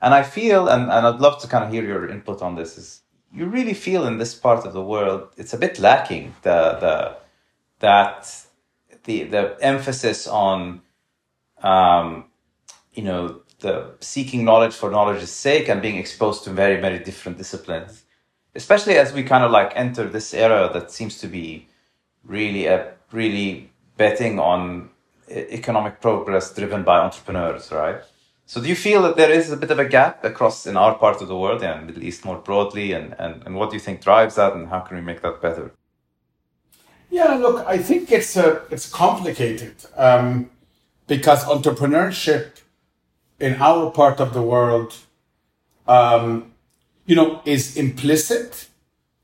[0.02, 2.78] And I feel, and, and I'd love to kind of hear your input on this,
[2.78, 6.78] is you really feel in this part of the world it's a bit lacking the
[6.80, 7.18] the
[7.80, 8.46] that
[9.06, 10.82] the the emphasis on
[11.64, 12.26] um,
[12.94, 17.38] you know the seeking knowledge for knowledge's sake and being exposed to very very different
[17.38, 18.03] disciplines
[18.56, 21.68] especially as we kind of like enter this era that seems to be
[22.24, 24.90] really a really betting on
[25.30, 28.02] economic progress driven by entrepreneurs right?
[28.46, 30.96] So do you feel that there is a bit of a gap across in our
[30.96, 32.92] part of the world and middle east more broadly?
[32.92, 35.42] And, and, and what do you think drives that and how can we make that
[35.42, 35.72] better?
[37.10, 40.50] Yeah, look, I think it's a it's complicated um,
[41.08, 42.62] because entrepreneurship
[43.40, 44.96] in our part of the world,
[45.88, 46.53] um,
[47.06, 48.68] you know, is implicit,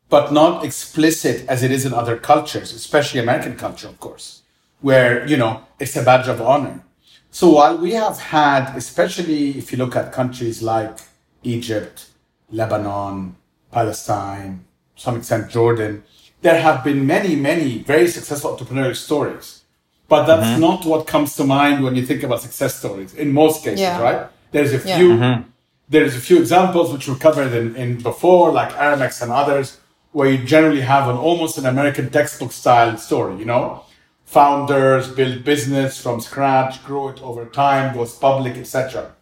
[0.09, 4.41] but not explicit as it is in other cultures, especially American culture, of course,
[4.81, 6.83] where you know it's a badge of honor.
[7.31, 10.97] So while we have had, especially if you look at countries like
[11.43, 12.07] Egypt,
[12.51, 13.35] Lebanon,
[13.71, 14.65] Palestine,
[14.95, 16.03] to some extent Jordan,
[16.41, 19.63] there have been many, many very successful entrepreneurial stories.
[20.07, 20.61] But that's mm-hmm.
[20.61, 24.01] not what comes to mind when you think about success stories in most cases, Yeah.
[24.01, 24.27] right?
[24.51, 24.97] There's a Yeah.
[24.97, 25.41] few mm-hmm.
[25.89, 29.79] There's a few examples which were covered in, in before, like Aramex and others,
[30.11, 33.83] where you generally have an almost an American textbook style story, you know?
[34.25, 39.15] Founders build business from scratch, grow it over time, goes public, etc.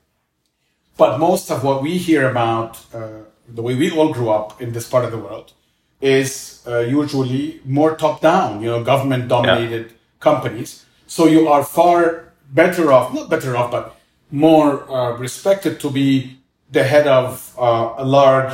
[0.97, 4.73] But most of what we hear about, uh, the way we all grew up in
[4.73, 5.53] this part of the world,
[6.01, 10.85] is uh, usually more top down, you know, government dominated companies.
[11.07, 13.95] So you are far better off, not better off, but
[14.29, 16.37] more uh, respected to be
[16.71, 18.53] the head of uh, a large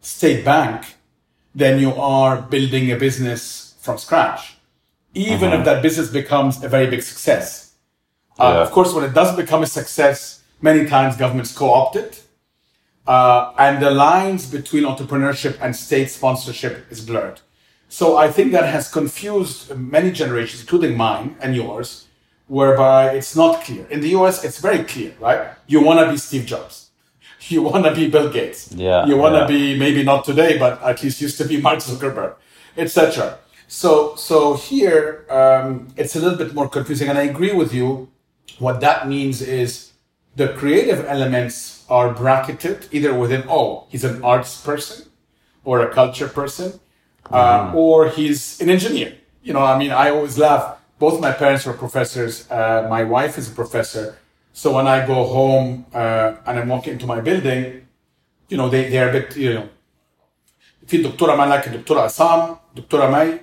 [0.00, 0.94] state bank
[1.54, 4.56] than you are building a business from scratch,
[5.14, 7.72] even if that business becomes a very big success.
[8.38, 8.62] Uh, Yeah.
[8.62, 12.22] Of course, when it does become a success, many times governments co-opt it.
[13.06, 17.40] Uh, and the lines between entrepreneurship and state sponsorship is blurred.
[17.88, 22.06] So I think that has confused many generations, including mine and yours,
[22.46, 23.84] whereby it's not clear.
[23.90, 25.48] In the US, it's very clear, right?
[25.66, 26.89] You want to be Steve Jobs.
[27.54, 28.72] You want to be Bill Gates.
[28.72, 29.46] Yeah, You want to yeah.
[29.58, 32.34] be maybe not today, but at least used to be Mark Zuckerberg,
[32.76, 33.38] etc.
[33.66, 38.08] So, so here um, it's a little bit more confusing, and I agree with you.
[38.58, 39.90] What that means is
[40.36, 45.06] the creative elements are bracketed either within oh he's an arts person
[45.64, 46.78] or a culture person
[47.30, 51.66] uh, or he's an engineer you know i mean i always laugh both my parents
[51.66, 54.16] were professors uh, my wife is a professor
[54.61, 55.67] so when i go home
[56.01, 57.61] uh, and i'm walking into my building
[58.51, 59.65] you know they, they're a bit you know
[60.87, 63.37] في الدكتوره مالك الدكتوره عصام الدكتوره مي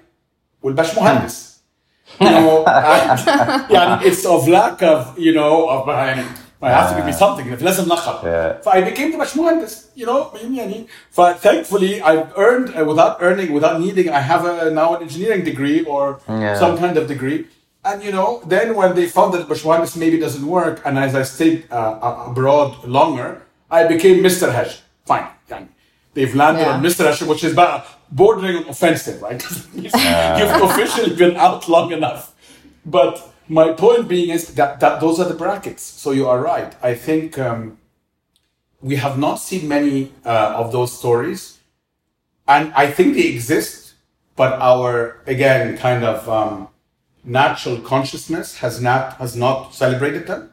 [0.63, 1.63] والباش مهندس
[2.21, 3.21] you know and,
[3.71, 6.23] يعني it's of lack of you know of يعني
[6.65, 8.63] I have to give me something if لازم نخر Yeah.
[8.65, 13.53] ف I became the باشمهندس you know يعني ف thankfully I've earned uh, without earning
[13.53, 16.61] without needing I have a, now an engineering degree or Yeah.
[16.61, 17.45] some kind of degree
[17.88, 21.24] And you know, then when they found that Bashwanis maybe doesn't work, and as I
[21.24, 23.30] stayed uh, uh abroad longer,
[23.72, 24.52] I became Mr.
[24.52, 24.82] Hajj.
[25.06, 25.28] Fine.
[26.18, 26.74] They've landed yeah.
[26.74, 27.06] on Mr.
[27.06, 27.54] Hajj, which is
[28.12, 29.40] bordering on offensive, right?
[29.76, 32.34] You've officially been out long enough.
[32.84, 33.14] But
[33.48, 35.84] my point being is that, that those are the brackets.
[35.84, 36.74] So you are right.
[36.82, 37.78] I think um,
[38.82, 41.60] we have not seen many uh, of those stories.
[42.48, 43.94] And I think they exist,
[44.36, 46.28] but our, again, kind of.
[46.28, 46.70] Um,
[47.28, 50.52] natural consciousness has not has not celebrated them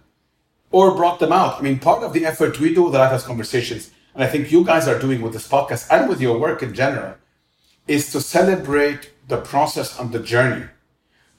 [0.70, 1.58] or brought them out.
[1.58, 4.50] I mean, part of the effort we do with the Lighthouse Conversations, and I think
[4.50, 7.14] you guys are doing with this podcast and with your work in general,
[7.86, 10.64] is to celebrate the process and the journey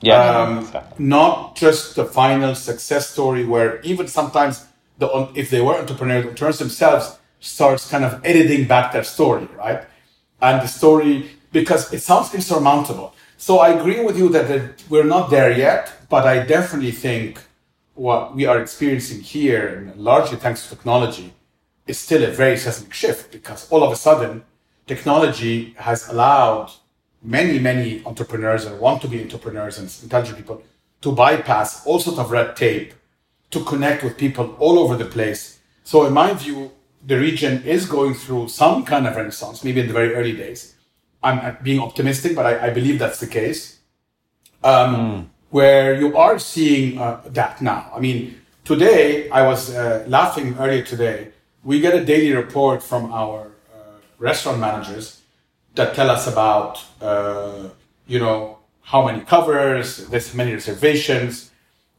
[0.01, 0.21] Yeah.
[0.41, 1.05] um, exactly.
[1.05, 4.65] not just the final success story where even sometimes
[4.99, 9.81] the if they were entrepreneurs, entrepreneurs themselves starts kind of editing back their story, right?
[10.41, 11.13] And the story
[11.51, 13.13] because it sounds insurmountable.
[13.37, 17.41] So I agree with you that, we're not there yet, but I definitely think
[17.93, 21.33] what we are experiencing here, largely thanks to technology,
[21.87, 24.43] is still a very seismic shift because all of a sudden
[24.87, 26.71] technology has allowed
[27.21, 30.63] many, many entrepreneurs and want to be entrepreneurs and intelligent people
[31.01, 32.93] to bypass all sorts of red tape
[33.51, 35.59] to connect with people all over the place.
[35.83, 36.71] So in my view,
[37.05, 40.74] the region is going through some kind of renaissance, maybe in the very early days.
[41.25, 43.79] I'm being optimistic, but I, I believe that's the case.
[44.63, 47.91] Um, Where you are seeing uh, that now.
[47.95, 48.19] I mean,
[48.63, 51.29] today, I was uh, laughing earlier today.
[51.63, 53.37] We get a daily report from our
[53.73, 53.77] uh,
[54.19, 55.21] restaurant managers
[55.75, 57.69] that tell us about, uh,
[58.07, 61.51] you know, how many covers, this many reservations,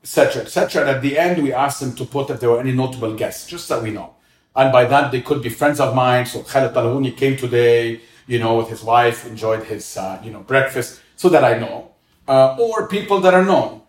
[0.03, 0.83] etc., etc.
[0.83, 3.47] And at the end, we asked them to put if there were any notable guests,
[3.47, 4.15] just that we know.
[4.55, 6.27] And by that, they could be friends of mine.
[6.27, 10.41] So Khaled Talhouni came today, you know, with his wife, enjoyed his, uh, you know,
[10.41, 11.93] breakfast, so that I know.
[12.29, 13.83] Uh, or people that are known.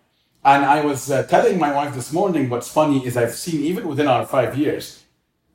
[0.44, 3.88] And I was uh, telling my wife this morning, what's funny is I've seen even
[3.88, 5.04] within our five years,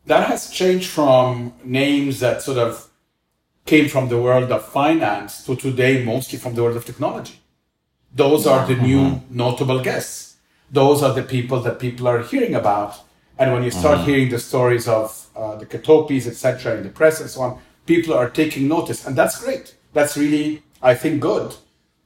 [0.06, 2.90] that has changed from names that sort of
[3.66, 7.40] came from the world of finance to today mostly from the world of technology.
[8.14, 10.36] Those are the new notable guests.
[10.70, 13.00] Those are the people that people are hearing about.
[13.40, 17.22] And when you start hearing the stories of uh, the Kitopis, etc., in the press
[17.22, 19.06] and so on, people are taking notice.
[19.06, 19.76] And that's great.
[19.94, 21.56] That's really, I think, good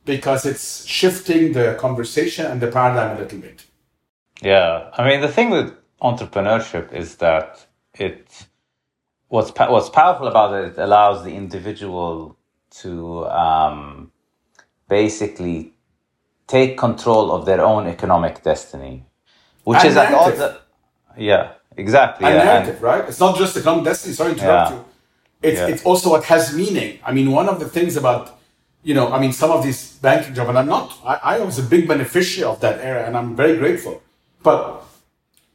[0.05, 3.65] because it's shifting the conversation and the paradigm a little bit.
[4.41, 8.47] Yeah, I mean the thing with entrepreneurship is that it
[9.29, 12.37] what's what's powerful about it, it allows the individual
[12.81, 14.11] to um,
[14.89, 15.73] basically
[16.47, 19.05] take control of their own economic destiny,
[19.65, 20.61] which And is at all the
[21.17, 23.05] yeah exactly and yeah, narrative, right?
[23.09, 24.13] It's not just economic destiny.
[24.15, 24.75] Sorry to interrupt Yeah.
[24.77, 24.85] you.
[25.41, 25.67] It's Yeah.
[25.67, 26.99] it's also what has meaning.
[27.05, 28.33] I mean, one of the things about
[28.83, 30.93] you know, I mean, some of these banking jobs, and I'm not.
[31.05, 34.01] I, I was a big beneficiary of that era, and I'm very grateful.
[34.43, 34.83] But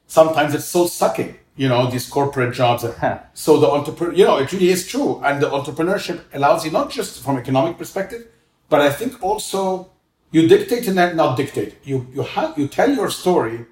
[0.07, 2.85] sometimes it's so sucking, you know, these corporate jobs.
[3.35, 6.91] so the entrepreneur, you know, it really is true, and the entrepreneurship allows you not
[6.91, 8.27] just from economic perspective,
[8.69, 9.89] but I think also
[10.31, 11.73] you dictate and not- not dictate.
[11.85, 13.67] You you have you tell your story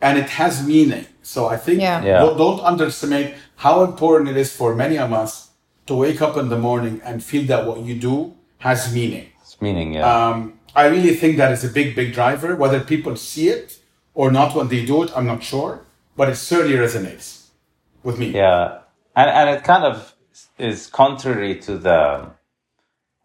[0.00, 1.06] and it has meaning.
[1.22, 2.02] So I think Yeah.
[2.04, 2.20] Yeah.
[2.22, 5.47] Don't, don't underestimate how important it is for many of us
[5.88, 8.16] to wake up in the morning and feel that what you do
[8.66, 9.26] has meaning.
[9.42, 10.38] it's meaning yeah Um,
[10.74, 12.54] I really think that is a big, big driver.
[12.54, 13.78] Whether people see it
[14.14, 15.72] or not when they do it, I'm not sure,
[16.16, 17.48] but it certainly resonates
[18.02, 18.28] with me.
[18.42, 18.78] Yeah,
[19.16, 20.14] and and it kind of
[20.58, 22.30] is contrary to the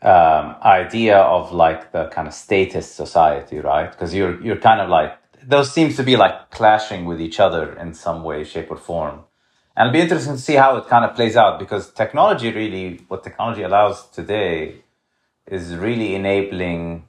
[0.02, 3.92] um, idea of like the kind of statist society, right?
[3.92, 5.12] Because you're you're kind of like
[5.46, 9.26] those seems to be like clashing with each other in some way, shape, or form.
[9.76, 13.02] And it'll be interesting to see how it kind of plays out because technology really,
[13.08, 14.84] what technology allows today
[15.48, 17.08] is really enabling.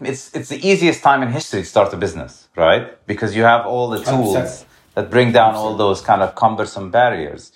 [0.00, 3.04] It's, it's the easiest time in history to start a business, right?
[3.06, 4.64] Because you have all the tools 100%.
[4.94, 7.52] that bring down all those kind of cumbersome barriers.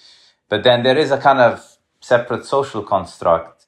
[0.48, 3.66] But then there is a kind of separate social construct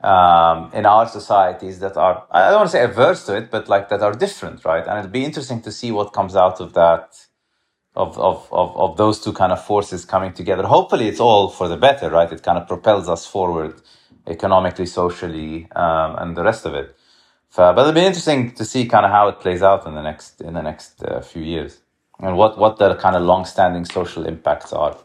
[0.00, 3.68] um, in our societies that are, I don't want to say averse to it, but
[3.68, 4.86] like that are different, right?
[4.86, 7.26] And it'll be interesting to see what comes out of that
[7.96, 10.64] of, of, of, of those two kind of forces coming together.
[10.64, 12.30] Hopefully, it's all for the better, right?
[12.32, 13.74] It kind of propels us forward
[14.26, 16.96] economically, socially, um, and the rest of it.
[17.56, 20.40] but it'll be interesting to see kind of how it plays out in the next
[20.40, 21.80] in the next uh, few years,
[22.20, 24.96] and what what the kind of long-standing social impacts are.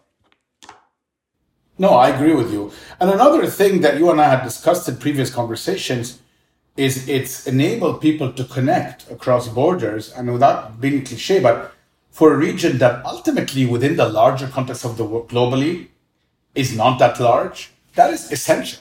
[1.78, 2.72] No, I agree with you.
[3.00, 6.20] And another thing that you and I had discussed in previous conversations
[6.78, 11.75] is it's enabled people to connect across borders, and without being cliche, but
[12.16, 15.88] for a region that ultimately within the larger context of the world globally
[16.56, 18.80] is not that large, that is essential.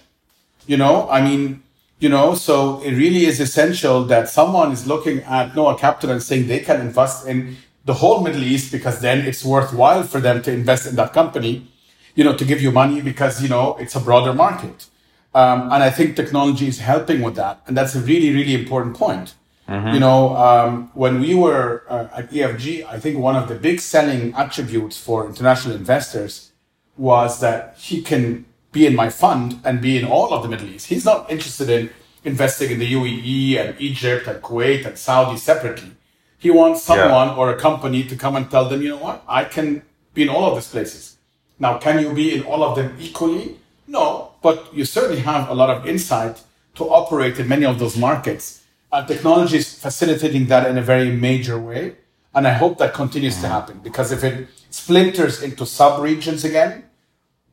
[0.68, 1.64] You know, I mean,
[1.99, 6.22] you know, so it really is essential that someone is looking at Nuwa Capital and
[6.22, 10.41] saying they can invest in the whole Middle East because then it's worthwhile for them
[10.43, 11.66] to invest in that company,
[12.14, 14.87] you know, to give you money because, you know, it's a broader market.
[15.35, 17.62] Um, and I think technology is helping with that.
[17.66, 19.35] And that's a really, really important point.
[19.69, 19.95] Mm-hmm.
[19.95, 23.81] You know, um, when we were uh, at EFG, I think one of the big
[23.81, 26.53] selling attributes for international investors
[26.97, 30.69] was that he can be in my fund and be in all of the Middle
[30.69, 30.89] East.
[30.89, 31.91] He's not interested in
[32.25, 35.93] investing in the UAE and Egypt and Kuwait and Saudi separately.
[36.39, 37.37] He wants someone yeah.
[37.37, 40.29] or a company to come and tell them, you know what, I can be in
[40.29, 41.17] all of these places.
[41.59, 43.59] Now, can you be in all of them equally?
[43.87, 46.43] No, but you certainly have a lot of insight
[46.75, 48.64] to operate in many of those markets
[48.95, 51.97] uh, technology is facilitating that in a very major way.
[52.34, 56.84] And I hope that continues to happen because if it splinters into sub regions again,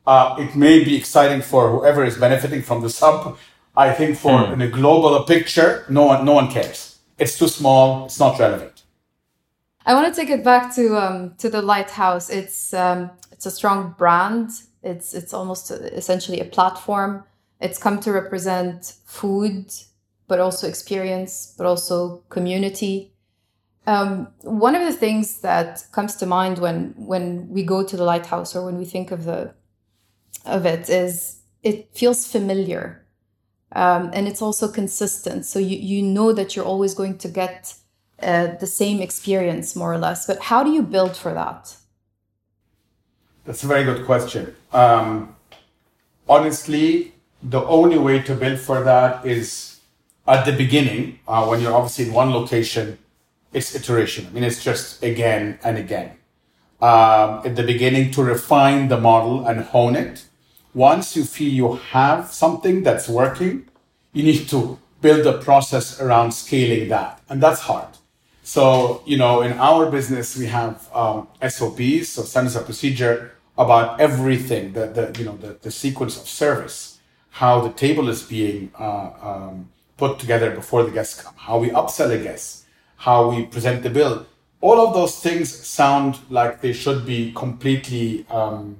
[0.06, 3.38] uh, it may be exciting for whoever is benefiting from the sub.
[3.76, 4.52] I think for mm.
[4.52, 6.98] in a global picture, no one, no one cares.
[7.18, 8.06] It's too small.
[8.06, 8.82] It's not relevant.
[9.84, 12.30] I want to take it back to um, to the lighthouse.
[12.30, 14.50] It's um, it's a strong brand.
[14.82, 17.24] It's it's almost essentially a platform.
[17.60, 19.66] It's come to represent food,
[20.32, 23.12] but also experience, but also community.
[23.86, 28.04] Um, one of the things that comes to mind when when we go to the
[28.12, 29.52] lighthouse or when we think of the
[30.46, 33.04] of it is it feels familiar,
[33.72, 35.44] um, and it's also consistent.
[35.44, 37.74] So you you know that you're always going to get
[38.22, 40.26] uh, the same experience more or less.
[40.26, 41.76] But how do you build for that?
[43.44, 44.54] That's a very good question.
[44.72, 45.36] Um,
[46.26, 47.12] honestly,
[47.42, 49.71] the only way to build for that is
[50.26, 52.98] at the beginning, uh, when you're obviously in one location,
[53.52, 54.26] it's iteration.
[54.26, 56.12] I mean, it's just again and again.
[56.80, 60.26] Um, at the beginning, to refine the model and hone it.
[60.74, 63.68] Once you feel you have something that's working,
[64.12, 67.20] you need to build a process around scaling that.
[67.28, 67.88] And that's hard.
[68.42, 74.00] So, you know, in our business, we have um, SOPs, so standards of procedure about
[74.00, 76.98] everything, the, the you know, the, the sequence of service,
[77.30, 81.70] how the table is being uh, um, put together before the guests come, how we
[81.70, 82.64] upsell a guest,
[82.96, 84.26] how we present the bill.
[84.60, 88.76] All of those things sound like they should be completely um,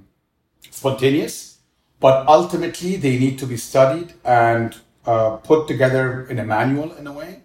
[0.70, 1.58] spontaneous,
[2.00, 7.06] but ultimately they need to be studied and uh, put together in a manual in
[7.06, 7.40] a way,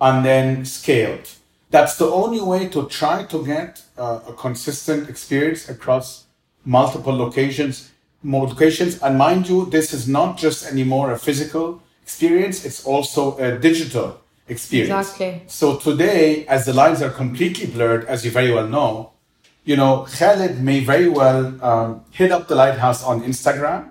[0.00, 1.28] and then scaled.
[1.70, 6.26] That's the only way to try to get uh, a consistent experience across
[6.64, 7.90] multiple locations.
[8.22, 11.82] more Locations, and mind you, this is not just anymore a physical
[12.12, 14.90] experience, it's also a digital experience.
[14.90, 15.42] Exactly.
[15.46, 19.12] So today, as the lines are completely blurred, as you very well know,
[19.64, 23.90] you know, Khaled may very well um, hit up the lighthouse on Instagram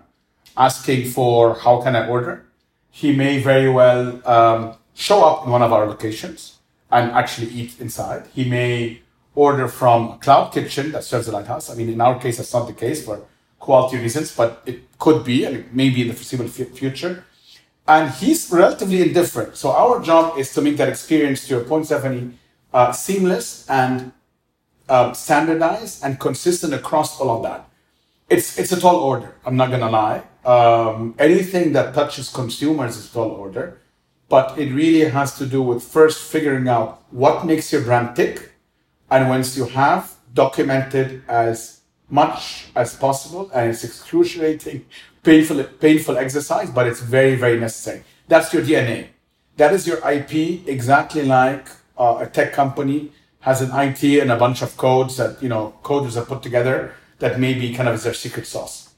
[0.56, 2.46] asking for how can I order.
[2.92, 6.60] He may very well um, show up in one of our locations
[6.92, 8.28] and actually eat inside.
[8.36, 9.02] He may
[9.34, 11.70] order from a cloud kitchen that serves the lighthouse.
[11.72, 13.22] I mean, in our case, that's not the case for
[13.60, 17.24] quality reasons, but it could be, and maybe in the foreseeable future
[17.88, 19.56] and he's relatively indifferent.
[19.56, 22.34] So our job is to make that experience, to your point, Stephanie,
[22.74, 24.12] uh, seamless and
[24.88, 27.68] uh, standardized and consistent across all of that.
[28.30, 29.36] It's it's a tall order.
[29.46, 30.24] I'm not gonna lie.
[30.46, 33.82] Um, anything that touches consumers is tall order,
[34.30, 38.54] but it really has to do with first figuring out what makes your brand tick,
[39.10, 41.81] and once you have documented as
[42.12, 44.86] much as possible, and it's excruciating
[45.24, 48.04] painful, painful exercise, but it's very, very necessary.
[48.28, 49.08] That's your DNA.
[49.58, 54.36] That is your IP, exactly like uh, a tech company has an IT and a
[54.38, 58.04] bunch of codes that, you know, coders have put together that maybe kind of is
[58.04, 58.94] their secret sauce.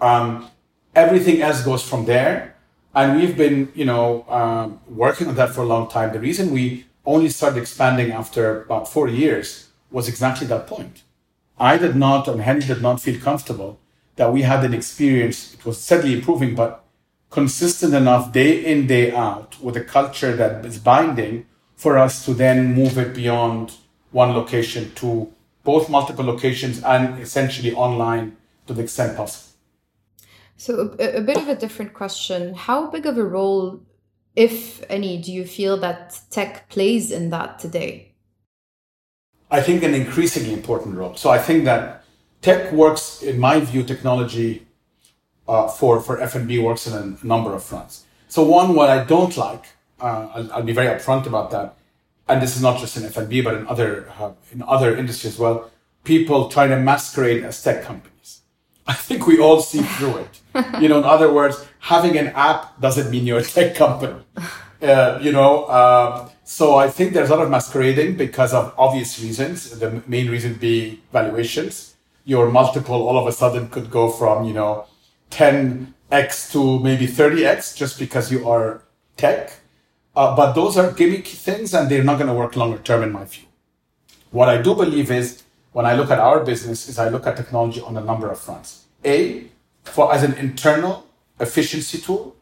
[0.00, 0.50] Um,
[0.94, 2.56] everything else goes from there.
[2.94, 6.12] And we've been, you know, um, working on that for a long time.
[6.12, 11.03] The reason we only started expanding after about four years was exactly that point.
[11.58, 13.78] I did not, and Hani did not feel comfortable
[14.16, 15.54] that we had an experience.
[15.54, 16.84] It was steadily improving, but
[17.30, 21.46] consistent enough day in, day out with a culture that is binding
[21.76, 23.74] for us to then move it beyond
[24.12, 25.32] one location to
[25.64, 28.36] both multiple locations and essentially online
[28.66, 29.52] to the extent possible.
[30.56, 32.54] So, a, a bit of a different question.
[32.54, 33.80] How big of a role,
[34.36, 38.13] if any, do you feel that tech plays in that today?
[39.54, 41.14] I think an increasingly important role.
[41.14, 42.04] So, I think that
[42.42, 44.66] tech works, in my view, technology
[45.46, 48.04] uh, for, for F&B works in a number of fronts.
[48.28, 49.64] So, one, what I don't like,
[50.00, 51.76] uh, I'll, I'll, be very upfront about that,
[52.28, 55.38] and this is not just in F&B, but in other, uh, in other industries as
[55.38, 55.70] well,
[56.02, 58.40] people trying to masquerade as tech companies.
[58.88, 60.34] I think we all see through it.
[60.80, 64.20] you know, in other words, having an app doesn't mean you're a tech company.
[64.82, 69.20] Uh, you know, uh, so I think there's a lot of masquerading because of obvious
[69.20, 69.78] reasons.
[69.78, 71.96] The main reason being valuations.
[72.24, 74.86] Your multiple all of a sudden could go from, you know,
[75.30, 78.82] 10x to maybe 30x just because you are
[79.16, 79.58] tech.
[80.14, 83.10] Uh, but those are gimmicky things and they're not going to work longer term in
[83.10, 83.44] my view.
[84.30, 85.42] What I do believe is
[85.72, 88.38] when I look at our business is I look at technology on a number of
[88.38, 88.84] fronts.
[89.04, 89.48] A,
[89.84, 91.06] for as an internal
[91.40, 92.36] efficiency tool.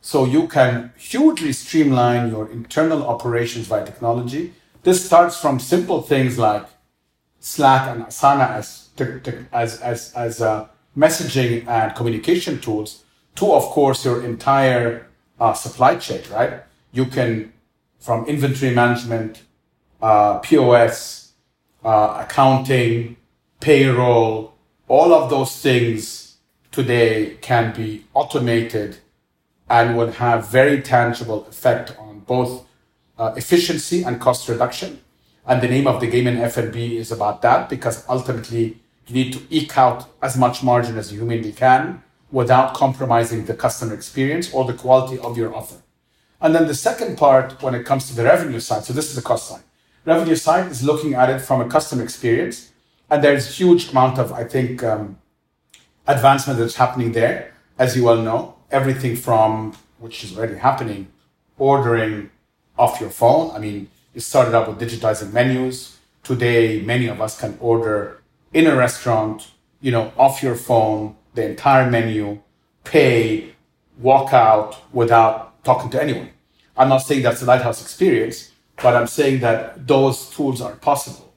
[0.00, 4.54] So you can hugely streamline your internal operations by technology.
[4.82, 6.66] This starts from simple things like
[7.40, 8.88] Slack and Asana as,
[9.52, 13.04] as, as, as uh, messaging and communication tools
[13.36, 15.06] to, of course, your entire
[15.38, 16.62] uh, supply chain, right?
[16.92, 17.52] You can,
[17.98, 19.42] from inventory management,
[20.00, 21.32] uh, POS,
[21.84, 23.16] uh, accounting,
[23.60, 24.54] payroll,
[24.88, 26.36] all of those things
[26.72, 28.98] today can be automated
[29.70, 32.66] and would have very tangible effect on both
[33.18, 35.00] uh, efficiency and cost reduction.
[35.46, 39.32] And the name of the game in F&B is about that because ultimately you need
[39.32, 44.52] to eke out as much margin as you humanly can without compromising the customer experience
[44.52, 45.76] or the quality of your offer.
[46.40, 49.16] And then the second part, when it comes to the revenue side, so this is
[49.16, 49.62] the cost side
[50.08, 52.72] revenue side is looking at it from a customer experience.
[53.10, 55.18] And there's huge amount of, I think, um,
[56.06, 57.52] advancement that's happening there.
[57.78, 61.08] As you well know, everything from, which is already happening,
[61.58, 62.30] ordering
[62.78, 63.50] off your phone.
[63.54, 65.98] I mean, it started out with digitizing menus.
[66.22, 68.20] Today, many of us can order
[68.52, 69.50] in a restaurant,
[69.80, 72.40] you know, off your phone, the entire menu,
[72.84, 73.54] pay,
[73.98, 76.30] walk out without talking to anyone.
[76.76, 78.52] I'm not saying that's the lighthouse experience,
[78.82, 81.34] but I'm saying that those tools are possible.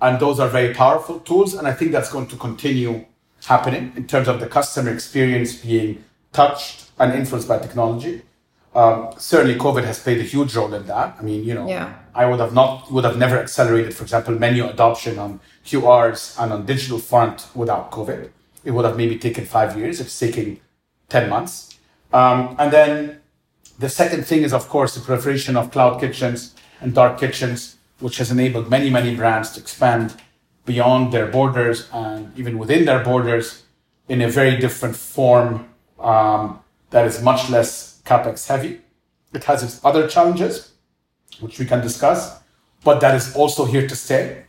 [0.00, 1.54] And those are very powerful tools.
[1.54, 3.04] And I think that's going to continue
[3.44, 6.04] happening in terms of the customer experience being
[6.36, 8.22] touched and influenced by technology.
[8.74, 11.16] Um, certainly COVID has played a huge role in that.
[11.18, 11.94] I mean, you know, yeah.
[12.14, 16.52] I would have not, would have never accelerated, for example, menu adoption on QRs and
[16.52, 18.28] on digital front without COVID.
[18.64, 19.98] It would have maybe taken five years.
[19.98, 20.60] It's taking
[21.08, 21.78] 10 months.
[22.12, 23.20] Um, and then
[23.78, 28.18] the second thing is, of course, the proliferation of cloud kitchens and dark kitchens, which
[28.18, 30.14] has enabled many, many brands to expand
[30.66, 33.62] beyond their borders and even within their borders
[34.08, 35.68] in a very different form
[35.98, 38.80] um, that is much less capex heavy.
[39.34, 40.72] It has its other challenges,
[41.40, 42.40] which we can discuss,
[42.84, 44.44] but that is also here to stay.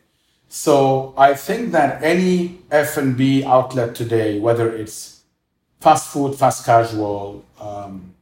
[0.49, 5.23] So I think that any F&B outlet today, whether it's
[5.81, 8.13] fast food, fast casual, um,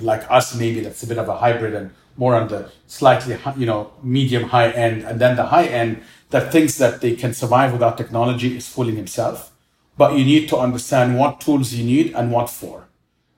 [0.00, 3.66] like us, maybe that's a bit of a hybrid and more on the slightly, you
[3.66, 5.02] know, medium high end.
[5.02, 8.96] And then the high end that thinks that they can survive without technology is fooling
[8.96, 9.50] himself.
[9.96, 12.88] But you need to understand what tools you need and what for.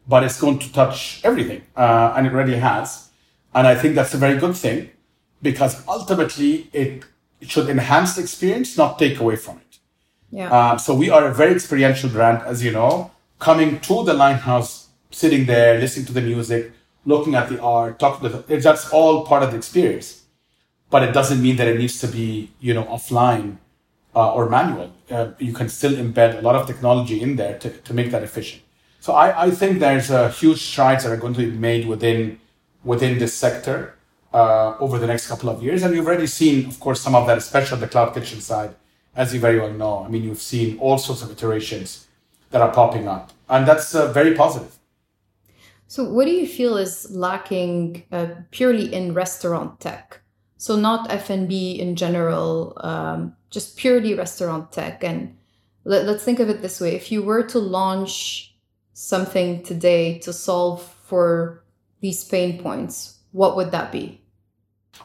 [0.09, 1.62] But it's going to touch everything.
[1.76, 3.11] Uh, and it already has.
[3.54, 4.90] And I think that's a very good thing
[5.42, 7.04] because ultimately it,
[7.40, 9.78] it should enhance the experience, not take away from it.
[10.30, 10.52] Yeah.
[10.52, 14.88] Uh, so we are a very experiential brand, as you know, coming to the Lighthouse,
[15.11, 16.72] sitting there, listening to the music,
[17.04, 20.24] looking at the art, talking to the, that's all part of the experience.
[20.90, 23.59] But it doesn't mean that it needs to be, you know, offline
[24.16, 24.90] uh, or manual.
[25.10, 28.22] Uh, you can still embed a lot of technology in there to, to make that
[28.22, 28.62] efficient.
[28.98, 32.40] So I, I think there's a huge strides that are going to be made within
[32.82, 33.94] within this sector
[34.32, 35.82] uh, over the next couple of years.
[35.82, 38.74] And you've already seen, of course, some of that, especially on the cloud kitchen side,
[39.14, 40.04] as you very well know.
[40.04, 42.06] I mean, you've seen all sorts of iterations
[42.50, 44.78] that are popping up, and that's uh, very positive.
[45.88, 50.20] So, what do you feel is lacking uh, purely in restaurant tech?
[50.59, 55.04] So not F&B in general, um, just purely restaurant tech.
[55.04, 55.36] And
[55.84, 56.94] let, let's think of it this way.
[56.94, 58.54] If you were to launch
[58.92, 61.62] something today to solve for
[62.00, 64.20] these pain points, what would that be?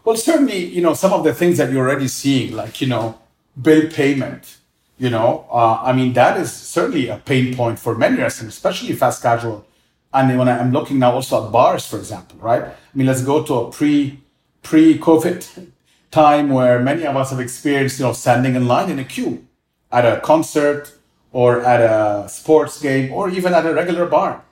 [0.06, 3.20] Well, certainly, you know, some of the things that you're already seeing, like, you know,
[3.62, 4.58] bill payment,
[4.98, 8.94] you know, uh, I mean, that is certainly a pain point for many restaurants, especially
[8.94, 9.66] fast casual.
[10.14, 12.64] And when I'm looking now also at bars, for example, right?
[12.64, 14.20] I mean, let's go to a pre,
[14.64, 15.72] pre-COVID
[16.12, 19.48] time where many of us have experienced, you know, standing in line in a queue
[19.92, 20.94] at a concert
[21.32, 24.44] or at a sports game or even at a regular bar.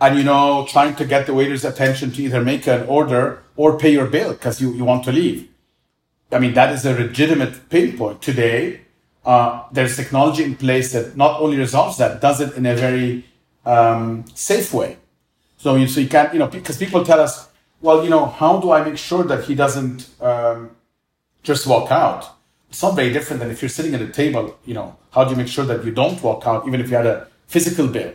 [0.00, 3.76] And, you know, trying to get the waiter's attention to either make an order or
[3.76, 5.48] pay your bill because you, you want to leave.
[6.30, 8.22] I mean, that is a legitimate pain point.
[8.22, 8.82] Today,
[9.24, 13.24] uh, there's technology in place that not only resolves that, does it in a very
[13.66, 14.98] um, safe way.
[15.56, 17.47] So you, so you can't, you know, because people tell us,
[17.80, 20.70] well, you know, how do I make sure that he doesn't um,
[21.42, 22.28] just walk out?
[22.70, 25.30] It's not very different than if you're sitting at a table, you know, how do
[25.30, 28.12] you make sure that you don't walk out, even if you had a physical bill?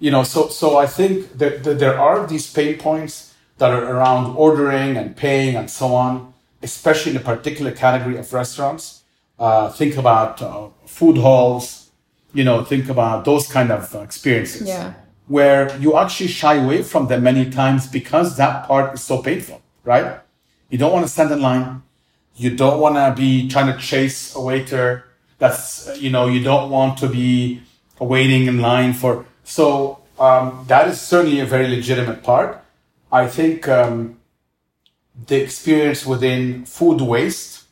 [0.00, 3.84] You know, so, so I think that, that there are these pain points that are
[3.84, 9.02] around ordering and paying and so on, especially in a particular category of restaurants.
[9.38, 11.90] Uh, think about uh, food halls,
[12.32, 14.94] you know, think about those kind of uh, experiences Yeah.
[15.26, 19.62] Where you actually shy away from them many times because that part is so painful,
[19.84, 20.20] right?
[20.68, 21.82] You don't want to stand in line.
[22.36, 25.04] You don't want to be trying to chase a waiter.
[25.38, 27.62] That's, you know, you don't want to be
[27.98, 32.62] waiting in line for, so um, that is certainly a very legitimate part.
[33.10, 34.18] I think um,
[35.26, 37.64] the experience within food waste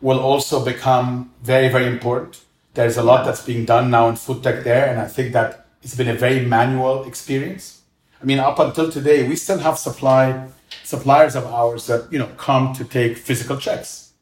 [0.00, 2.44] will also become very, very important.
[2.74, 5.67] There's a lot that's being done now in food tech there, and I think that
[5.82, 7.82] it's been a very manual experience.
[8.20, 10.48] I mean, up until today, we still have supply
[10.84, 14.12] suppliers of ours that you know come to take physical checks.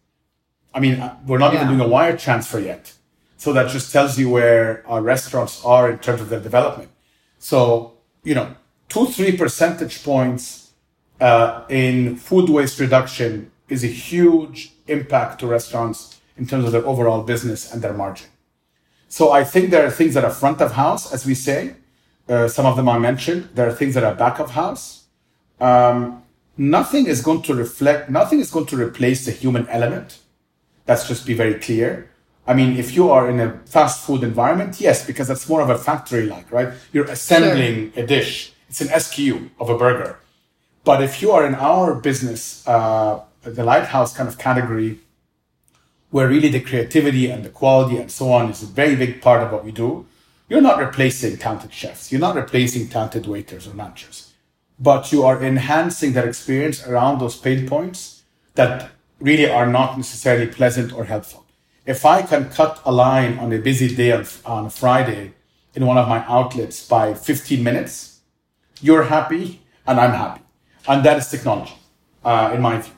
[0.74, 2.92] I mean, uh, we're not even doing a wire transfer yet,
[3.36, 6.90] so that just tells you where our restaurants are in terms of their development.
[7.38, 8.54] So you know,
[8.88, 10.72] two three percentage points
[11.20, 16.86] uh, in food waste reduction is a huge impact to restaurants in terms of their
[16.86, 18.28] overall business and their margin.
[19.08, 21.74] So I think there are things that are front of house, as we say.
[22.28, 23.50] Uh, some of them I mentioned.
[23.54, 25.04] There are things that are back of house.
[25.60, 26.22] Um,
[26.56, 30.18] nothing is going to reflect, nothing is going to replace the human element.
[30.88, 32.10] Let's just be very clear.
[32.46, 35.68] I mean, if you are in a fast food environment, yes, because that's more of
[35.68, 36.72] a factory like, right?
[36.92, 38.52] You're assembling a dish.
[38.68, 40.18] It's an SKU of a burger.
[40.84, 45.00] But if you are in our business, uh, the lighthouse kind of category,
[46.10, 49.42] where really the creativity and the quality and so on is a very big part
[49.42, 50.06] of what we do,
[50.48, 52.12] you're not replacing talented chefs.
[52.12, 54.32] You're not replacing talented waiters or managers,
[54.78, 58.22] but you are enhancing that experience around those pain points
[58.54, 61.44] that really are not necessarily pleasant or helpful.
[61.84, 65.32] If I can cut a line on a busy day on, on a Friday
[65.74, 68.20] in one of my outlets by 15 minutes,
[68.80, 70.42] you're happy and I'm happy.
[70.88, 71.74] And that is technology,
[72.24, 72.92] uh, in my view.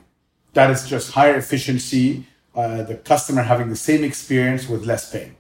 [0.55, 2.27] That is just higher efficiency,
[2.59, 5.37] uh, the customer having the same experience with less pain.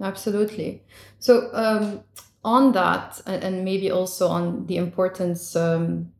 [0.00, 0.82] Absolutely.
[1.18, 2.02] So, um,
[2.44, 6.12] on that, and, maybe also on the importance um,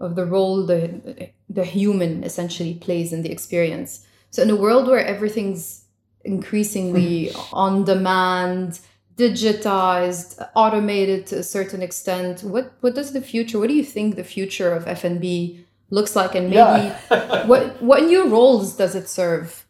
[0.00, 4.06] of the role the the human essentially plays in the experience.
[4.30, 5.84] So, in a world where everything's
[6.24, 8.80] increasingly on demand,
[9.16, 13.60] digitized, automated to a certain extent, what what does the future?
[13.60, 17.46] What do you think the future of F and B looks like, and maybe Yeah.
[17.46, 19.66] what what new roles does it serve?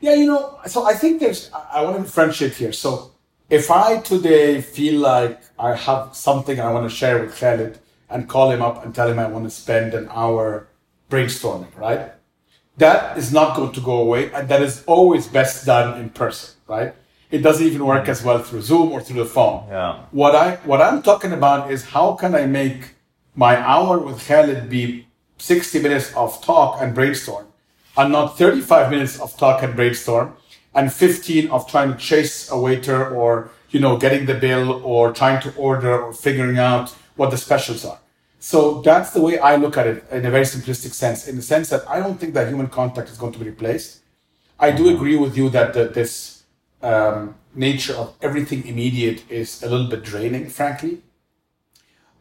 [0.00, 2.72] Yeah, you know, so I think there's, I I want to differentiate here.
[2.72, 2.90] So
[3.50, 8.28] if I today feel like I have something I want to share with Khaled and
[8.28, 10.68] call him up and tell him I want to spend an hour
[11.10, 12.12] brainstorming, right?
[12.78, 14.32] That is not going to go away.
[14.32, 16.94] And that is always best done in person, right?
[17.30, 19.64] It doesn't even work as well through Zoom or through the phone.
[19.68, 19.98] Yeah.
[20.22, 22.80] What I what I'm talking about is how can I make
[23.34, 25.06] my hour with Khaled be
[25.40, 27.46] 60 minutes of talk and brainstorm,
[27.96, 30.34] and not 35 minutes of talk and brainstorm,
[30.74, 35.12] and 15 of trying to chase a waiter or you know getting the bill or
[35.12, 37.98] trying to order or figuring out what the specials are.
[38.38, 41.42] So that's the way I look at it in a very simplistic sense, in the
[41.42, 43.98] sense that I don't think that human contact is going to be replaced.
[44.58, 46.44] I do agree with you that the, this
[46.82, 51.02] um, nature of everything immediate is a little bit draining, frankly.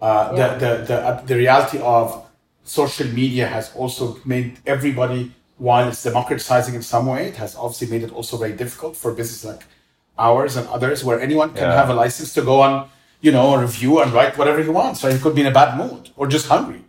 [0.01, 0.55] Uh, Yeah.
[0.55, 2.25] the, the, the, uh, the reality of
[2.69, 4.03] social media has also
[4.33, 5.21] made everybody,
[5.67, 9.09] while it's democratizing in some way, it has obviously made it also very difficult for
[9.19, 9.63] businesses like
[10.27, 11.79] ours and others, where anyone can Yeah.
[11.81, 12.73] have a license to go on,
[13.25, 14.97] you know, a review and write whatever he wants.
[15.03, 15.13] Right?
[15.17, 16.81] He could be in a bad mood or just hungry.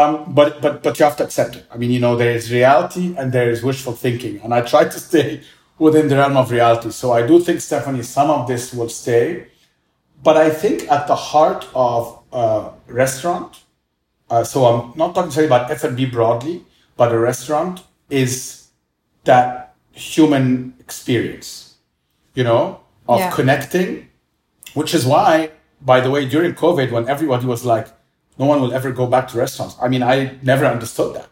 [0.00, 1.64] Um, but but but you have to accept it.
[1.72, 4.82] I mean, you know, there is reality and there is wishful thinking, and I try
[4.94, 5.28] to stay
[5.86, 6.90] within the realm of reality.
[7.02, 9.24] So I do think, Stephanie, some of this will stay,
[10.26, 12.00] but I think at the heart of
[12.32, 12.44] a
[13.02, 13.52] restaurant.
[14.34, 16.56] Uh, so I'm not talking necessarily about F and B broadly,
[16.96, 18.66] but a restaurant is
[19.30, 21.74] that human experience,
[22.38, 22.80] you know,
[23.12, 23.30] of Yeah.
[23.38, 23.90] connecting,
[24.78, 27.86] which is why, by the way, during COVID, when everybody was like,
[28.40, 29.74] no one will ever go back to restaurants.
[29.80, 31.28] I mean, I never understood that.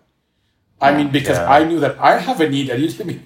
[0.81, 1.57] I mean, because Yeah.
[1.59, 3.17] I knew that I have a need, and you tell me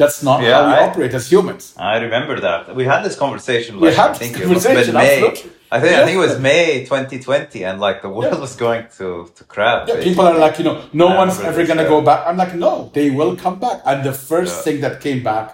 [0.00, 1.62] that's not Yeah, how we I- operate as humans.
[1.76, 2.60] I remember that.
[2.80, 3.70] We had this conversation.
[3.80, 5.14] We Like, had I think this it must conversation, May.
[5.16, 5.50] absolutely.
[5.76, 8.40] I think I think it was May 2020, and like the world Yeah.
[8.46, 9.06] was going to
[9.36, 9.88] to crap.
[9.88, 11.96] Yeah, people are like, you know, no I one's ever going to yeah.
[11.96, 12.20] go back.
[12.28, 13.78] I'm like, no, they will come back.
[13.90, 14.64] And the first Yeah.
[14.64, 15.46] thing that came back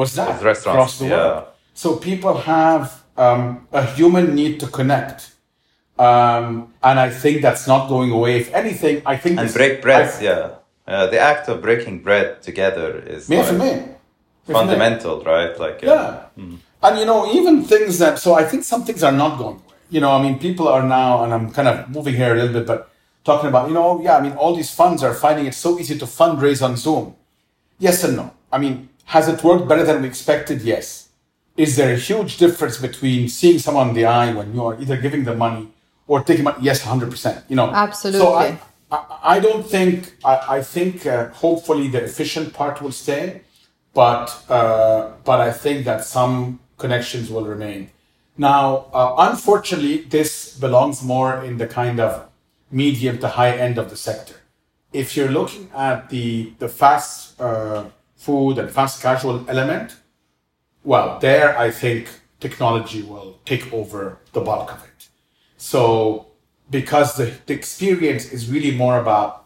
[0.00, 1.16] was that Was restaurants, across the yeah.
[1.16, 1.44] world.
[1.82, 2.84] So people have
[3.24, 3.42] um,
[3.72, 5.18] a human need to connect.
[5.98, 8.32] Um, and I think that's not going away.
[8.44, 10.06] If anything, I think and break bread.
[10.18, 10.44] I- yeah,
[10.86, 13.44] uh, the act of breaking bread together is like,
[14.46, 15.58] fundamental, right?
[15.58, 16.12] Like uh, Yeah.
[16.82, 19.64] And you know, even things that, so I think some things are not going away.
[19.90, 22.52] You know, I mean, people are now, and I'm kind of moving here a little
[22.52, 22.90] bit, but
[23.24, 25.98] talking about, you know, yeah, I mean, all these funds are finding it so easy
[25.98, 27.14] to fundraise on Zoom.
[27.78, 28.32] Yes and no.
[28.52, 30.62] I mean, has it worked better than we expected?
[30.62, 31.08] Yes.
[31.56, 34.96] Is there a huge difference between seeing someone in the eye when you are either
[34.96, 35.68] giving them money
[36.06, 36.58] or taking money?
[36.60, 37.44] Yes, 100%.
[37.48, 38.26] You know, So Absolutely.
[38.26, 38.58] I,
[38.90, 43.42] I, I don't think, I, I think uh, hopefully the efficient part will stay,
[43.94, 47.90] but, uh, but I think that some connections will remain.
[48.36, 52.28] Now, uh, unfortunately, this belongs more in the kind of
[52.70, 54.36] medium to high end of the sector.
[54.92, 59.96] If you're looking at the the fast uh, food and fast casual element,
[60.84, 62.08] well, there I think
[62.40, 65.08] technology will take over the bulk of it.
[65.56, 66.28] So,
[66.70, 69.44] because the, the experience is really more about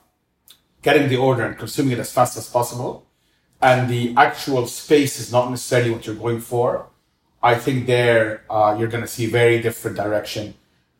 [0.83, 3.07] getting the order and consuming it as fast as possible,
[3.61, 6.89] and the actual space is not necessarily what you're going for,
[7.43, 10.55] I think there uh, you're going to see very different direction.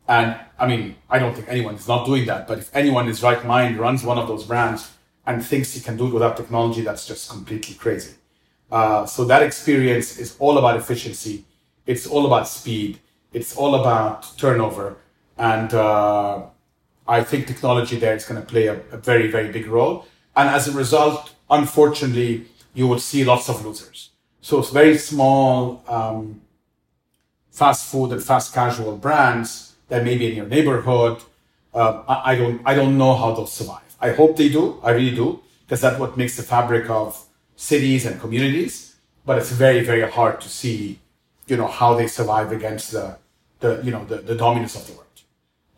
[0.07, 3.23] And I mean, I don't think anyone is not doing that, but if anyone is
[3.23, 4.91] right mind runs one of those brands
[5.25, 8.15] and thinks he can do it without technology, that's just completely crazy.
[8.71, 11.45] Uh, so that experience is all about efficiency.
[11.85, 12.99] It's all about speed.
[13.31, 14.97] It's all about turnover.
[15.37, 16.43] And uh,
[17.07, 20.05] I think technology there is going to play a, a very, very big role.
[20.35, 24.09] And as a result, unfortunately, you will see lots of losers.
[24.43, 26.41] So it's very small um,
[27.49, 31.23] fast food and fast casual brands that may be in your neighborhood.
[31.73, 33.95] Uh, I, I don't, I don't know how they'll survive.
[34.01, 34.81] I hope they do.
[34.83, 37.25] I really do, because that's what makes the fabric of
[37.55, 38.97] cities and communities.
[39.25, 40.99] But it's very, very hard to see,
[41.47, 43.17] you know, how they survive against the,
[43.61, 45.19] the, you know, the, the dominance of the world.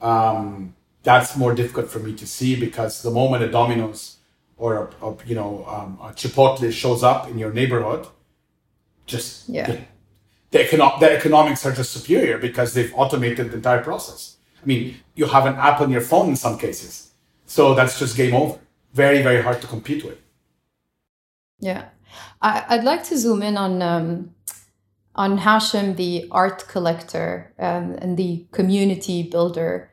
[0.01, 4.17] Um, that's more difficult for me to see because the moment a Domino's
[4.57, 8.07] or a, a you know um, a Chipotle shows up in your neighborhood,
[9.05, 9.67] just Yeah.
[9.67, 9.79] the,
[10.51, 14.37] the, econo- the economics are just superior because they've automated the entire process.
[14.61, 17.11] I mean, you have an app on your phone in some cases,
[17.45, 18.59] so that's just game over.
[18.93, 20.17] Very, very hard to compete with.
[21.59, 21.85] Yeah,
[22.41, 24.33] I, I'd like to zoom in on um,
[25.15, 29.89] on Hashem, the art collector um, and the community builder.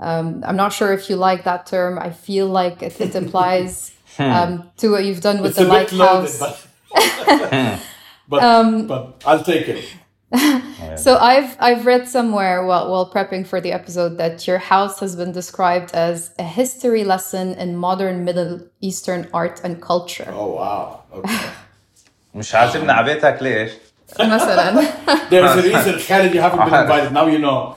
[0.00, 1.98] Um, I'm not sure if you like that term.
[1.98, 5.92] I feel like it, it applies um, to what you've done with It's the bit
[5.92, 6.66] loaded, lighthouse.
[6.90, 7.80] but
[8.27, 9.85] but, Um, but I'll take it.
[10.95, 15.15] So I've I've read somewhere while while prepping for the episode that your house has
[15.15, 20.31] been described as a history lesson in modern Middle Eastern art and culture.
[20.35, 21.01] Oh wow.
[21.13, 21.49] Okay.
[22.35, 23.71] مش عاجبنا عبيتك ليش؟
[24.19, 24.81] مثلا
[25.29, 27.11] There's a reason, Khaled, you haven't been invited.
[27.11, 27.75] Now you know.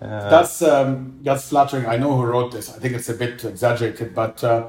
[0.00, 1.86] that's um, that's flattering.
[1.86, 2.66] I know who wrote this.
[2.74, 4.68] I think it's a bit exaggerated, but uh,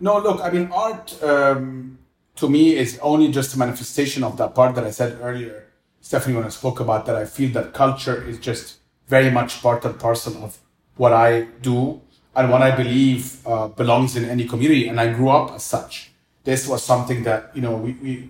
[0.00, 0.18] no.
[0.18, 1.98] Look, I mean, art um,
[2.35, 5.67] to me is only just a manifestation of that part that I said earlier,
[6.01, 7.15] Stephanie, when I spoke about that.
[7.15, 8.77] I feel that culture is just
[9.07, 10.57] very much part and parcel of
[10.97, 12.01] what I do
[12.35, 14.87] and what I believe uh, belongs in any community.
[14.87, 16.11] And I grew up as such.
[16.43, 17.93] This was something that you know we.
[17.93, 18.29] we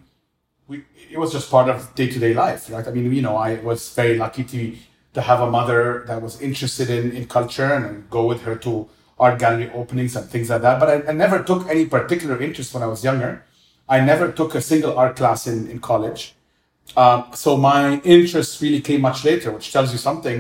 [0.66, 0.82] we,
[1.12, 2.88] it was just part of day to day life, right?
[2.88, 4.76] I mean, you know, I was very lucky to
[5.14, 8.89] to have a mother that was interested in, in culture and, go with her to
[9.20, 10.80] art gallery openings and things like that.
[10.80, 13.43] But I, I never took any particular interest when I was younger.
[13.95, 16.21] I never took a single art class in, in college.
[16.97, 20.39] Um, so my interest really came much later, which tells you something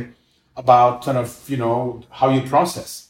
[0.55, 3.09] about kind of, you know, how you process.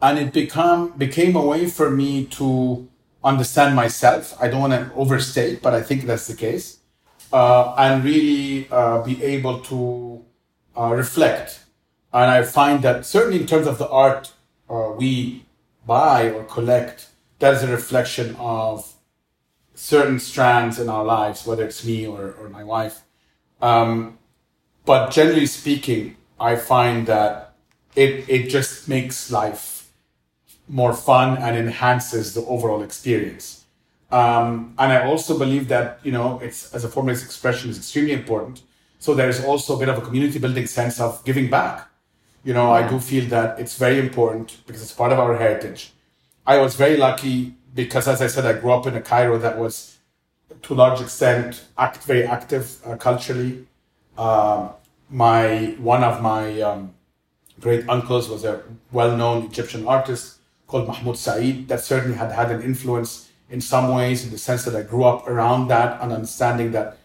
[0.00, 2.88] And it become became a way for me to
[3.22, 4.34] understand myself.
[4.40, 6.78] I don't want to overstate, but I think that's the case.
[7.30, 10.24] Uh, and really uh, be able to
[10.80, 11.60] uh, reflect
[12.12, 14.32] And I find that certainly in terms of the art
[14.70, 15.44] uh, we
[15.86, 17.08] buy or collect,
[17.40, 18.87] that is a reflection of
[19.78, 23.02] certain strands in our lives, whether it's me or, or my wife.
[23.62, 24.18] Um,
[24.84, 27.54] but generally speaking, I find that
[27.94, 29.90] it, it just makes life
[30.68, 33.64] more fun and enhances the overall experience.
[34.10, 37.78] Um, and I also believe that, you know, it's as a form of expression is
[37.78, 38.62] extremely important.
[38.98, 41.88] So there is also a bit of a community building sense of giving back.
[42.44, 42.72] You know.
[42.72, 45.92] I do feel that it's very important because it's part of our heritage.
[46.46, 49.56] I was very lucky because, as I said, I grew up in a Cairo that
[49.56, 49.98] was
[50.62, 53.66] to a large extent act very active uh, culturally.
[54.26, 54.70] Uh,
[55.08, 56.92] my one of my um,
[57.60, 62.62] great uncles was a well-known Egyptian artist called Mahmoud Said that certainly had had an
[62.62, 66.72] influence in some ways in the sense that I grew up around that and understanding
[66.72, 66.98] that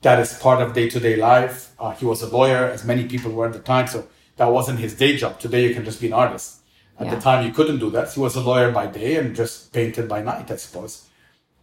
[0.00, 1.72] that is part of day-to-day life.
[1.78, 4.78] Uh, he was a lawyer, as many people were at the time, so that wasn't
[4.78, 5.38] his day job.
[5.38, 6.63] Today you can just be an artist.
[6.98, 7.14] At yeah.
[7.14, 8.12] the time you couldn't do that.
[8.12, 11.08] He was a lawyer by day and just painted by night, I suppose.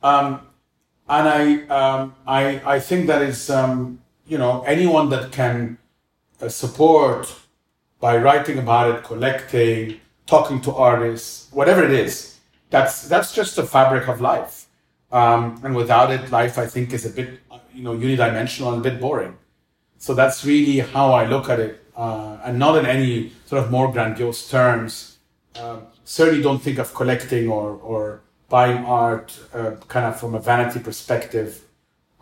[0.04, 0.42] Um,
[1.08, 5.78] and I, um, I, I think that is, um, you know, anyone that can
[6.42, 7.34] uh, support
[8.00, 13.64] by writing about it, collecting, talking to artists, whatever it is, that's that's just the
[13.64, 14.68] fabric of life.
[15.12, 17.40] Um, and without it, life I think is a bit
[17.74, 19.38] you know unidimensional and a bit boring.
[19.98, 23.70] So that's really how I look at it, uh, and not in any sort of
[23.70, 25.11] more grandiose terms.
[25.56, 30.40] Uh, certainly, don't think of collecting or or buying art uh, kind of from a
[30.40, 31.62] vanity perspective.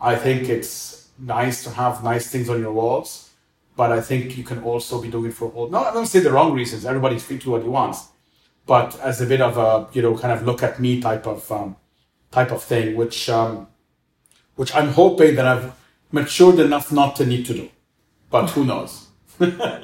[0.00, 3.30] I think it's nice to have nice things on your walls,
[3.76, 5.68] but I think you can also be doing it for all.
[5.68, 6.86] No, I don't say the wrong reasons.
[6.86, 8.08] Everybody's free to do what he wants
[8.70, 11.50] but as a bit of a you know kind of look at me type of
[11.50, 11.74] um,
[12.30, 13.66] type of thing, which um,
[14.54, 15.74] which I'm hoping that I've
[16.12, 17.68] matured enough not to need to do,
[18.30, 19.08] but who knows.
[19.40, 19.80] uh-huh.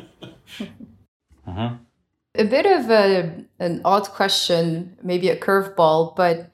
[2.39, 6.51] A bit of a, an odd question, maybe a curveball, but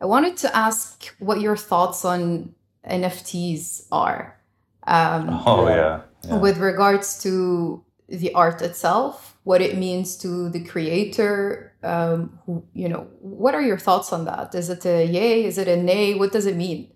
[0.00, 2.54] I wanted to ask what your thoughts on
[2.88, 4.38] NFTs are.
[4.86, 6.02] Um, oh yeah.
[6.24, 6.36] yeah.
[6.38, 12.88] With regards to the art itself, what it means to the creator, um, who, you
[12.88, 14.54] know, what are your thoughts on that?
[14.54, 15.44] Is it a yay?
[15.44, 16.14] Is it a nay?
[16.14, 16.92] What does it mean?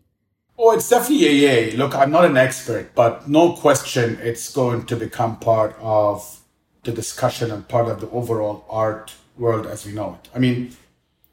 [0.59, 1.71] Oh, it's definitely a yay.
[1.73, 6.40] Look, I'm not an expert, but no question it's going to become part of
[6.85, 10.29] the discussion and part of the overall art world as we know it.
[10.35, 10.77] I mean,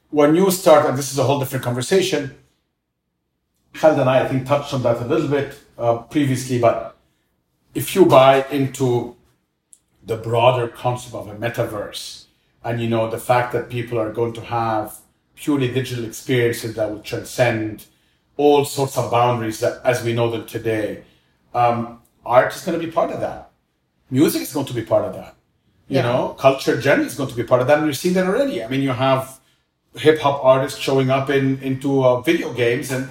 [0.10, 2.36] when you start, and this is a whole different conversation,
[3.74, 6.98] Khaled and I, I think, touched on that a little bit uh, previously, but
[7.76, 9.16] if you buy into
[10.04, 12.26] the broader concept of a metaverse,
[12.68, 15.00] and you know the fact that people are going to have
[15.36, 17.86] purely digital experiences that will transcend
[18.36, 21.02] all sorts of boundaries that as we know them today
[21.54, 23.52] um, art is going to be part of that
[24.10, 25.37] music is going to be part of that
[25.88, 26.02] you yeah.
[26.04, 28.64] know culture generally is going to be part of that and you're seeing that already
[28.64, 29.40] i mean you have
[29.96, 33.10] hip-hop artists showing up in into uh, video games and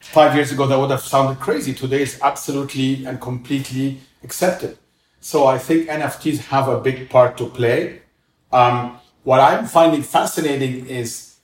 [0.00, 4.78] five years ago that would have sounded crazy today it's absolutely and completely accepted
[5.20, 8.02] so i think nfts have a big part to play
[8.52, 11.36] um, what I'm finding fascinating is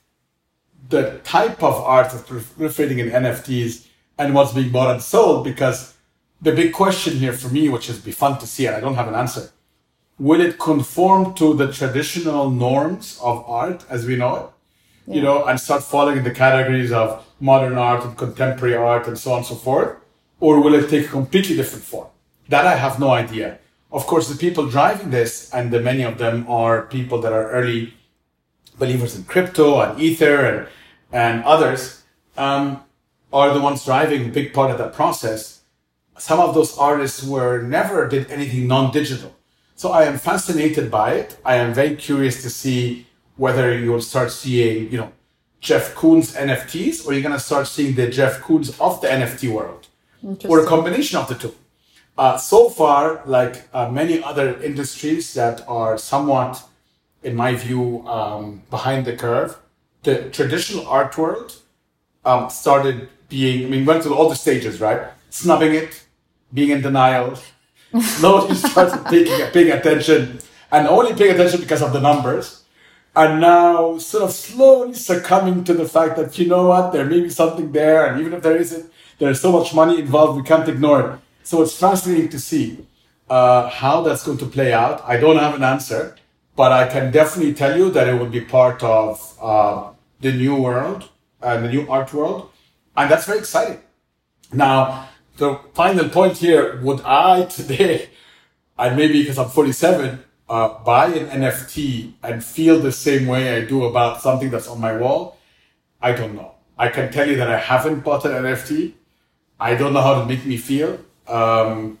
[0.89, 5.43] the type of art that's proliferating in NFTs and what's being bought and sold.
[5.43, 5.95] Because
[6.41, 8.95] the big question here for me, which is be fun to see, and I don't
[8.95, 9.49] have an answer,
[10.19, 14.49] will it conform to the traditional norms of art as we know it?
[15.07, 15.15] Yeah.
[15.15, 19.17] You know, and start falling in the categories of modern art and contemporary art and
[19.17, 19.97] so on and so forth?
[20.39, 22.07] Or will it take a completely different form?
[22.49, 23.59] That I have no idea.
[23.91, 27.49] Of course, the people driving this, and the many of them are people that are
[27.49, 27.93] early
[28.77, 30.67] believers in crypto and ether and,
[31.11, 32.03] and others,
[32.37, 32.83] um,
[33.33, 35.61] are the ones driving a big part of that process.
[36.17, 39.35] Some of those artists were never did anything non-digital.
[39.79, 41.37] So I am fascinated by it.
[41.45, 43.07] I am very curious to see
[43.37, 45.13] whether you will start seeing, you know,
[45.61, 49.49] Jeff Koons NFTs or you're going to start seeing the Jeff Koons of the NFT
[49.49, 49.87] world
[50.49, 51.55] or a combination of the two.
[52.17, 56.61] Uh, so far, like uh, many other industries that are somewhat,
[57.23, 59.57] in my view, um, behind the curve,
[60.03, 61.55] the traditional art world
[62.25, 65.03] um, started being, I mean, went through all the stages, right?
[65.29, 66.03] Snubbing it,
[66.53, 67.39] being in denial,
[68.01, 70.39] slowly started taking, paying attention,
[70.71, 72.63] and only paying attention because of the numbers.
[73.15, 77.21] And now sort of slowly succumbing to the fact that, you know what, there may
[77.21, 80.69] be something there, and even if there isn't, there's so much money involved, we can't
[80.69, 81.19] ignore it.
[81.43, 82.85] So it's fascinating to see
[83.29, 85.03] uh, how that's going to play out.
[85.05, 86.15] I don't have an answer,
[86.55, 90.55] but I can definitely tell you that it will be part of uh, the new
[90.55, 91.09] world
[91.41, 92.51] and the new art world.
[92.95, 93.81] And that's very exciting.
[94.51, 95.09] Now,
[95.39, 98.09] the final point here, would I today,
[98.77, 103.65] and maybe because I'm 47, uh, buy an NFT and feel the same way I
[103.65, 105.37] do about something that's on my wall,
[106.01, 106.55] I don't know.
[106.77, 108.93] I can tell you that I haven't bought an NFT.
[109.59, 110.97] I don't know how to make me feel.
[111.27, 111.99] Um,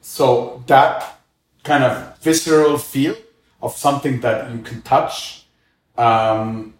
[0.00, 1.20] so that
[1.62, 3.14] kind of visceral feel
[3.60, 5.46] of something that you can touch,
[5.96, 6.74] um,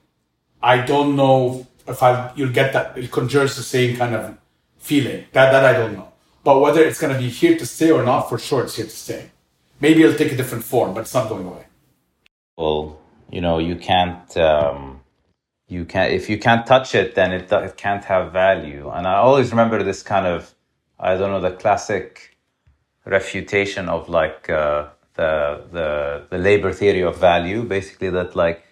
[0.63, 2.97] I don't know if I you'll get that.
[2.97, 4.37] It conjures the same kind of
[4.83, 5.25] feeling.
[5.33, 6.09] That that I don't know.
[6.45, 8.87] But whether it's going to be here to stay or not, for sure it's here
[8.87, 9.31] to stay.
[9.81, 11.67] Maybe it'll take a different form, but it's not going away.
[12.57, 12.99] Well,
[13.31, 14.37] you know, you can't.
[14.37, 15.01] Um,
[15.69, 18.91] you can't if you can't touch it, then it it can't have value.
[18.91, 20.55] And I always remember this kind of,
[20.99, 22.37] I don't know, the classic
[23.05, 27.63] refutation of like uh, the the the labor theory of value.
[27.63, 28.65] Basically, that like,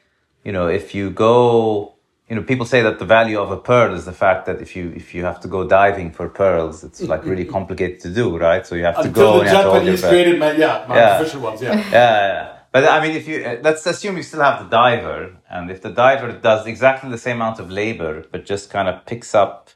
[0.44, 1.94] you know, if you go
[2.30, 4.76] you know, people say that the value of a pearl is the fact that if
[4.76, 8.38] you if you have to go diving for pearls, it's like really complicated to do,
[8.38, 8.64] right?
[8.64, 9.32] So you have to Until go.
[9.32, 11.12] the and you have to hold your Japanese created, my, yeah, my Yeah.
[11.14, 11.76] artificial ones, yeah.
[11.76, 12.56] Yeah, yeah.
[12.72, 15.82] But I mean, if you uh, let's assume you still have the diver, and if
[15.82, 19.70] the diver does exactly the same amount of labor, but just kind of picks up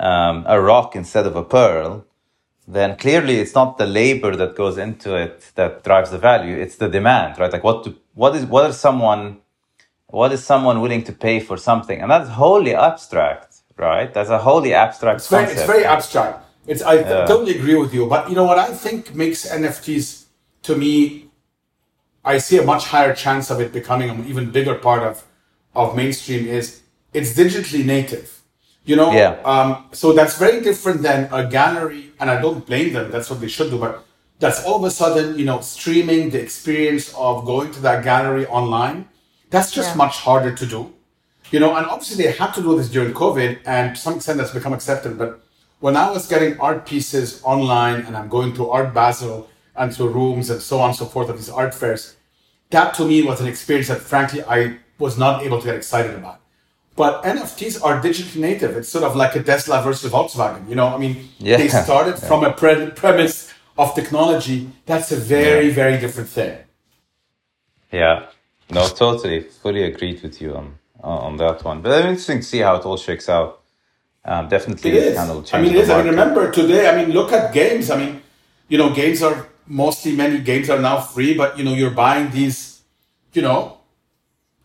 [0.00, 2.06] um, a rock instead of a pearl,
[2.66, 6.76] then clearly it's not the labor that goes into it that drives the value; it's
[6.76, 7.52] the demand, right?
[7.52, 9.41] Like what is what is someone
[10.12, 13.50] what is someone willing to pay for something, and that's wholly abstract,
[13.86, 14.08] right?
[14.14, 15.60] That's a wholly abstract It's very, concept.
[15.60, 16.34] it's very abstract.
[16.70, 16.94] It's I
[17.32, 20.06] totally agree with you, but you know what I think makes NFTs
[20.68, 20.92] to me,
[22.24, 25.24] I see a much higher chance of it becoming an even bigger part of
[25.74, 26.82] of mainstream is
[27.18, 28.28] it's digitally native.
[28.84, 29.32] You know, Yeah.
[29.52, 33.06] um, so that's very different than a gallery, and I don't blame them.
[33.14, 33.92] That's what they should do, but
[34.42, 38.46] that's all of a sudden, you know, streaming the experience of going to that gallery
[38.46, 38.98] online.
[39.52, 40.02] That's just Yeah.
[40.04, 40.80] much harder to do.
[41.52, 44.38] You know, and obviously they had to do this during COVID, and to some extent
[44.38, 45.12] that's become accepted.
[45.22, 45.30] But
[45.84, 49.36] when I was getting art pieces online and I'm going to Art Basel
[49.76, 52.02] and to rooms and so on and so forth of these art fairs,
[52.70, 54.58] that to me was an experience that frankly I
[54.98, 56.38] was not able to get excited about.
[57.02, 58.76] But NFTs are digitally native.
[58.78, 60.62] It's sort of like a Tesla versus Volkswagen.
[60.70, 61.56] You know, I mean, Yeah.
[61.58, 63.36] they started from a pre- premise
[63.76, 64.58] of technology.
[64.86, 66.54] That's a very, very different thing.
[67.90, 68.26] Yeah,
[68.74, 70.66] no, totally, fully agreed with you on
[71.02, 71.82] on that one.
[71.82, 73.60] But it's interesting to see how it all shakes out.
[74.24, 75.16] Um, definitely, It is.
[75.16, 75.90] kind of I mean, it the is.
[75.90, 76.88] I mean, remember today.
[76.88, 77.90] I mean, look at games.
[77.90, 78.22] I mean,
[78.68, 82.30] you know, games are mostly many games are now free, but you know, you're buying
[82.30, 82.82] these,
[83.32, 83.78] you know,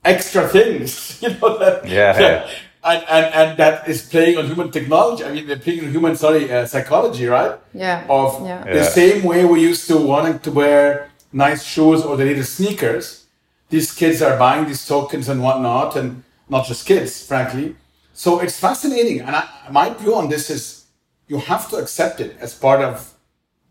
[0.03, 0.91] extra things.
[1.21, 1.87] You know that.
[1.89, 2.13] Yeah.
[2.13, 2.49] that-
[2.83, 5.23] and, and and that is playing on human technology.
[5.25, 7.57] I mean, they're playing on human sorry uh, psychology, right?
[7.73, 8.05] Yeah.
[8.07, 8.63] Of Yeah.
[8.63, 8.89] the Yeah.
[9.01, 13.25] same way we used to wanting to wear nice shoes or the latest sneakers.
[13.69, 17.75] These kids are buying these tokens and whatnot, and not just kids, frankly.
[18.13, 19.21] So it's fascinating.
[19.21, 20.85] And I, my view on this is
[21.27, 23.13] you have to accept it as part of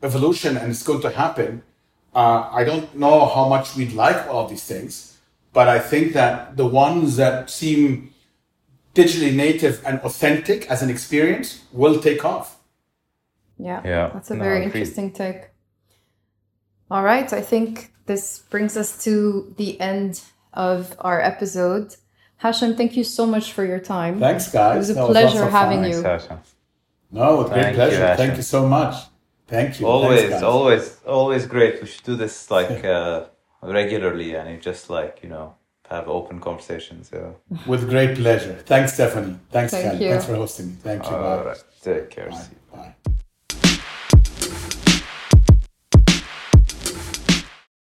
[0.03, 1.63] evolution and it's going to happen.
[2.15, 5.19] Uh, I don't know how much we'd like all these things,
[5.53, 8.15] but I think that the ones that seem
[8.95, 12.59] digitally native and authentic as an experience will take off.
[13.59, 13.83] Yeah.
[13.85, 14.11] Yeah.
[14.15, 15.51] That's a No, very interesting take.
[16.91, 17.31] All right.
[17.33, 21.97] I think this brings us to the end of our episode.
[22.39, 24.19] Hashem, thank you so much for your time.
[24.21, 24.75] Thanks, guys.
[24.75, 25.63] It was a That pleasure of fun.
[25.63, 26.03] having Thanks, you.
[26.03, 26.43] Sasha.
[27.11, 28.17] No, with great Thank you, pleasure.
[28.17, 28.95] Thank you so much.
[29.47, 29.87] Thank you.
[29.87, 31.81] Always, Thanks, always, always great.
[31.81, 33.27] We should do this like uh,
[33.63, 35.55] regularly, and you just like you know
[35.89, 37.11] have open conversations.
[37.15, 37.31] Yeah.
[37.67, 38.55] With great pleasure.
[38.67, 39.39] Thanks, Stephanie.
[39.53, 40.05] Thanks, Thank Kelly.
[40.05, 40.11] you.
[40.11, 40.77] Thanks for hosting me.
[40.83, 41.17] Thank you.
[41.17, 41.45] All Bye.
[41.45, 41.65] right.
[41.83, 42.29] Take care.
[42.31, 42.37] Bye.
[42.37, 42.77] See you.
[42.77, 43.26] Bye.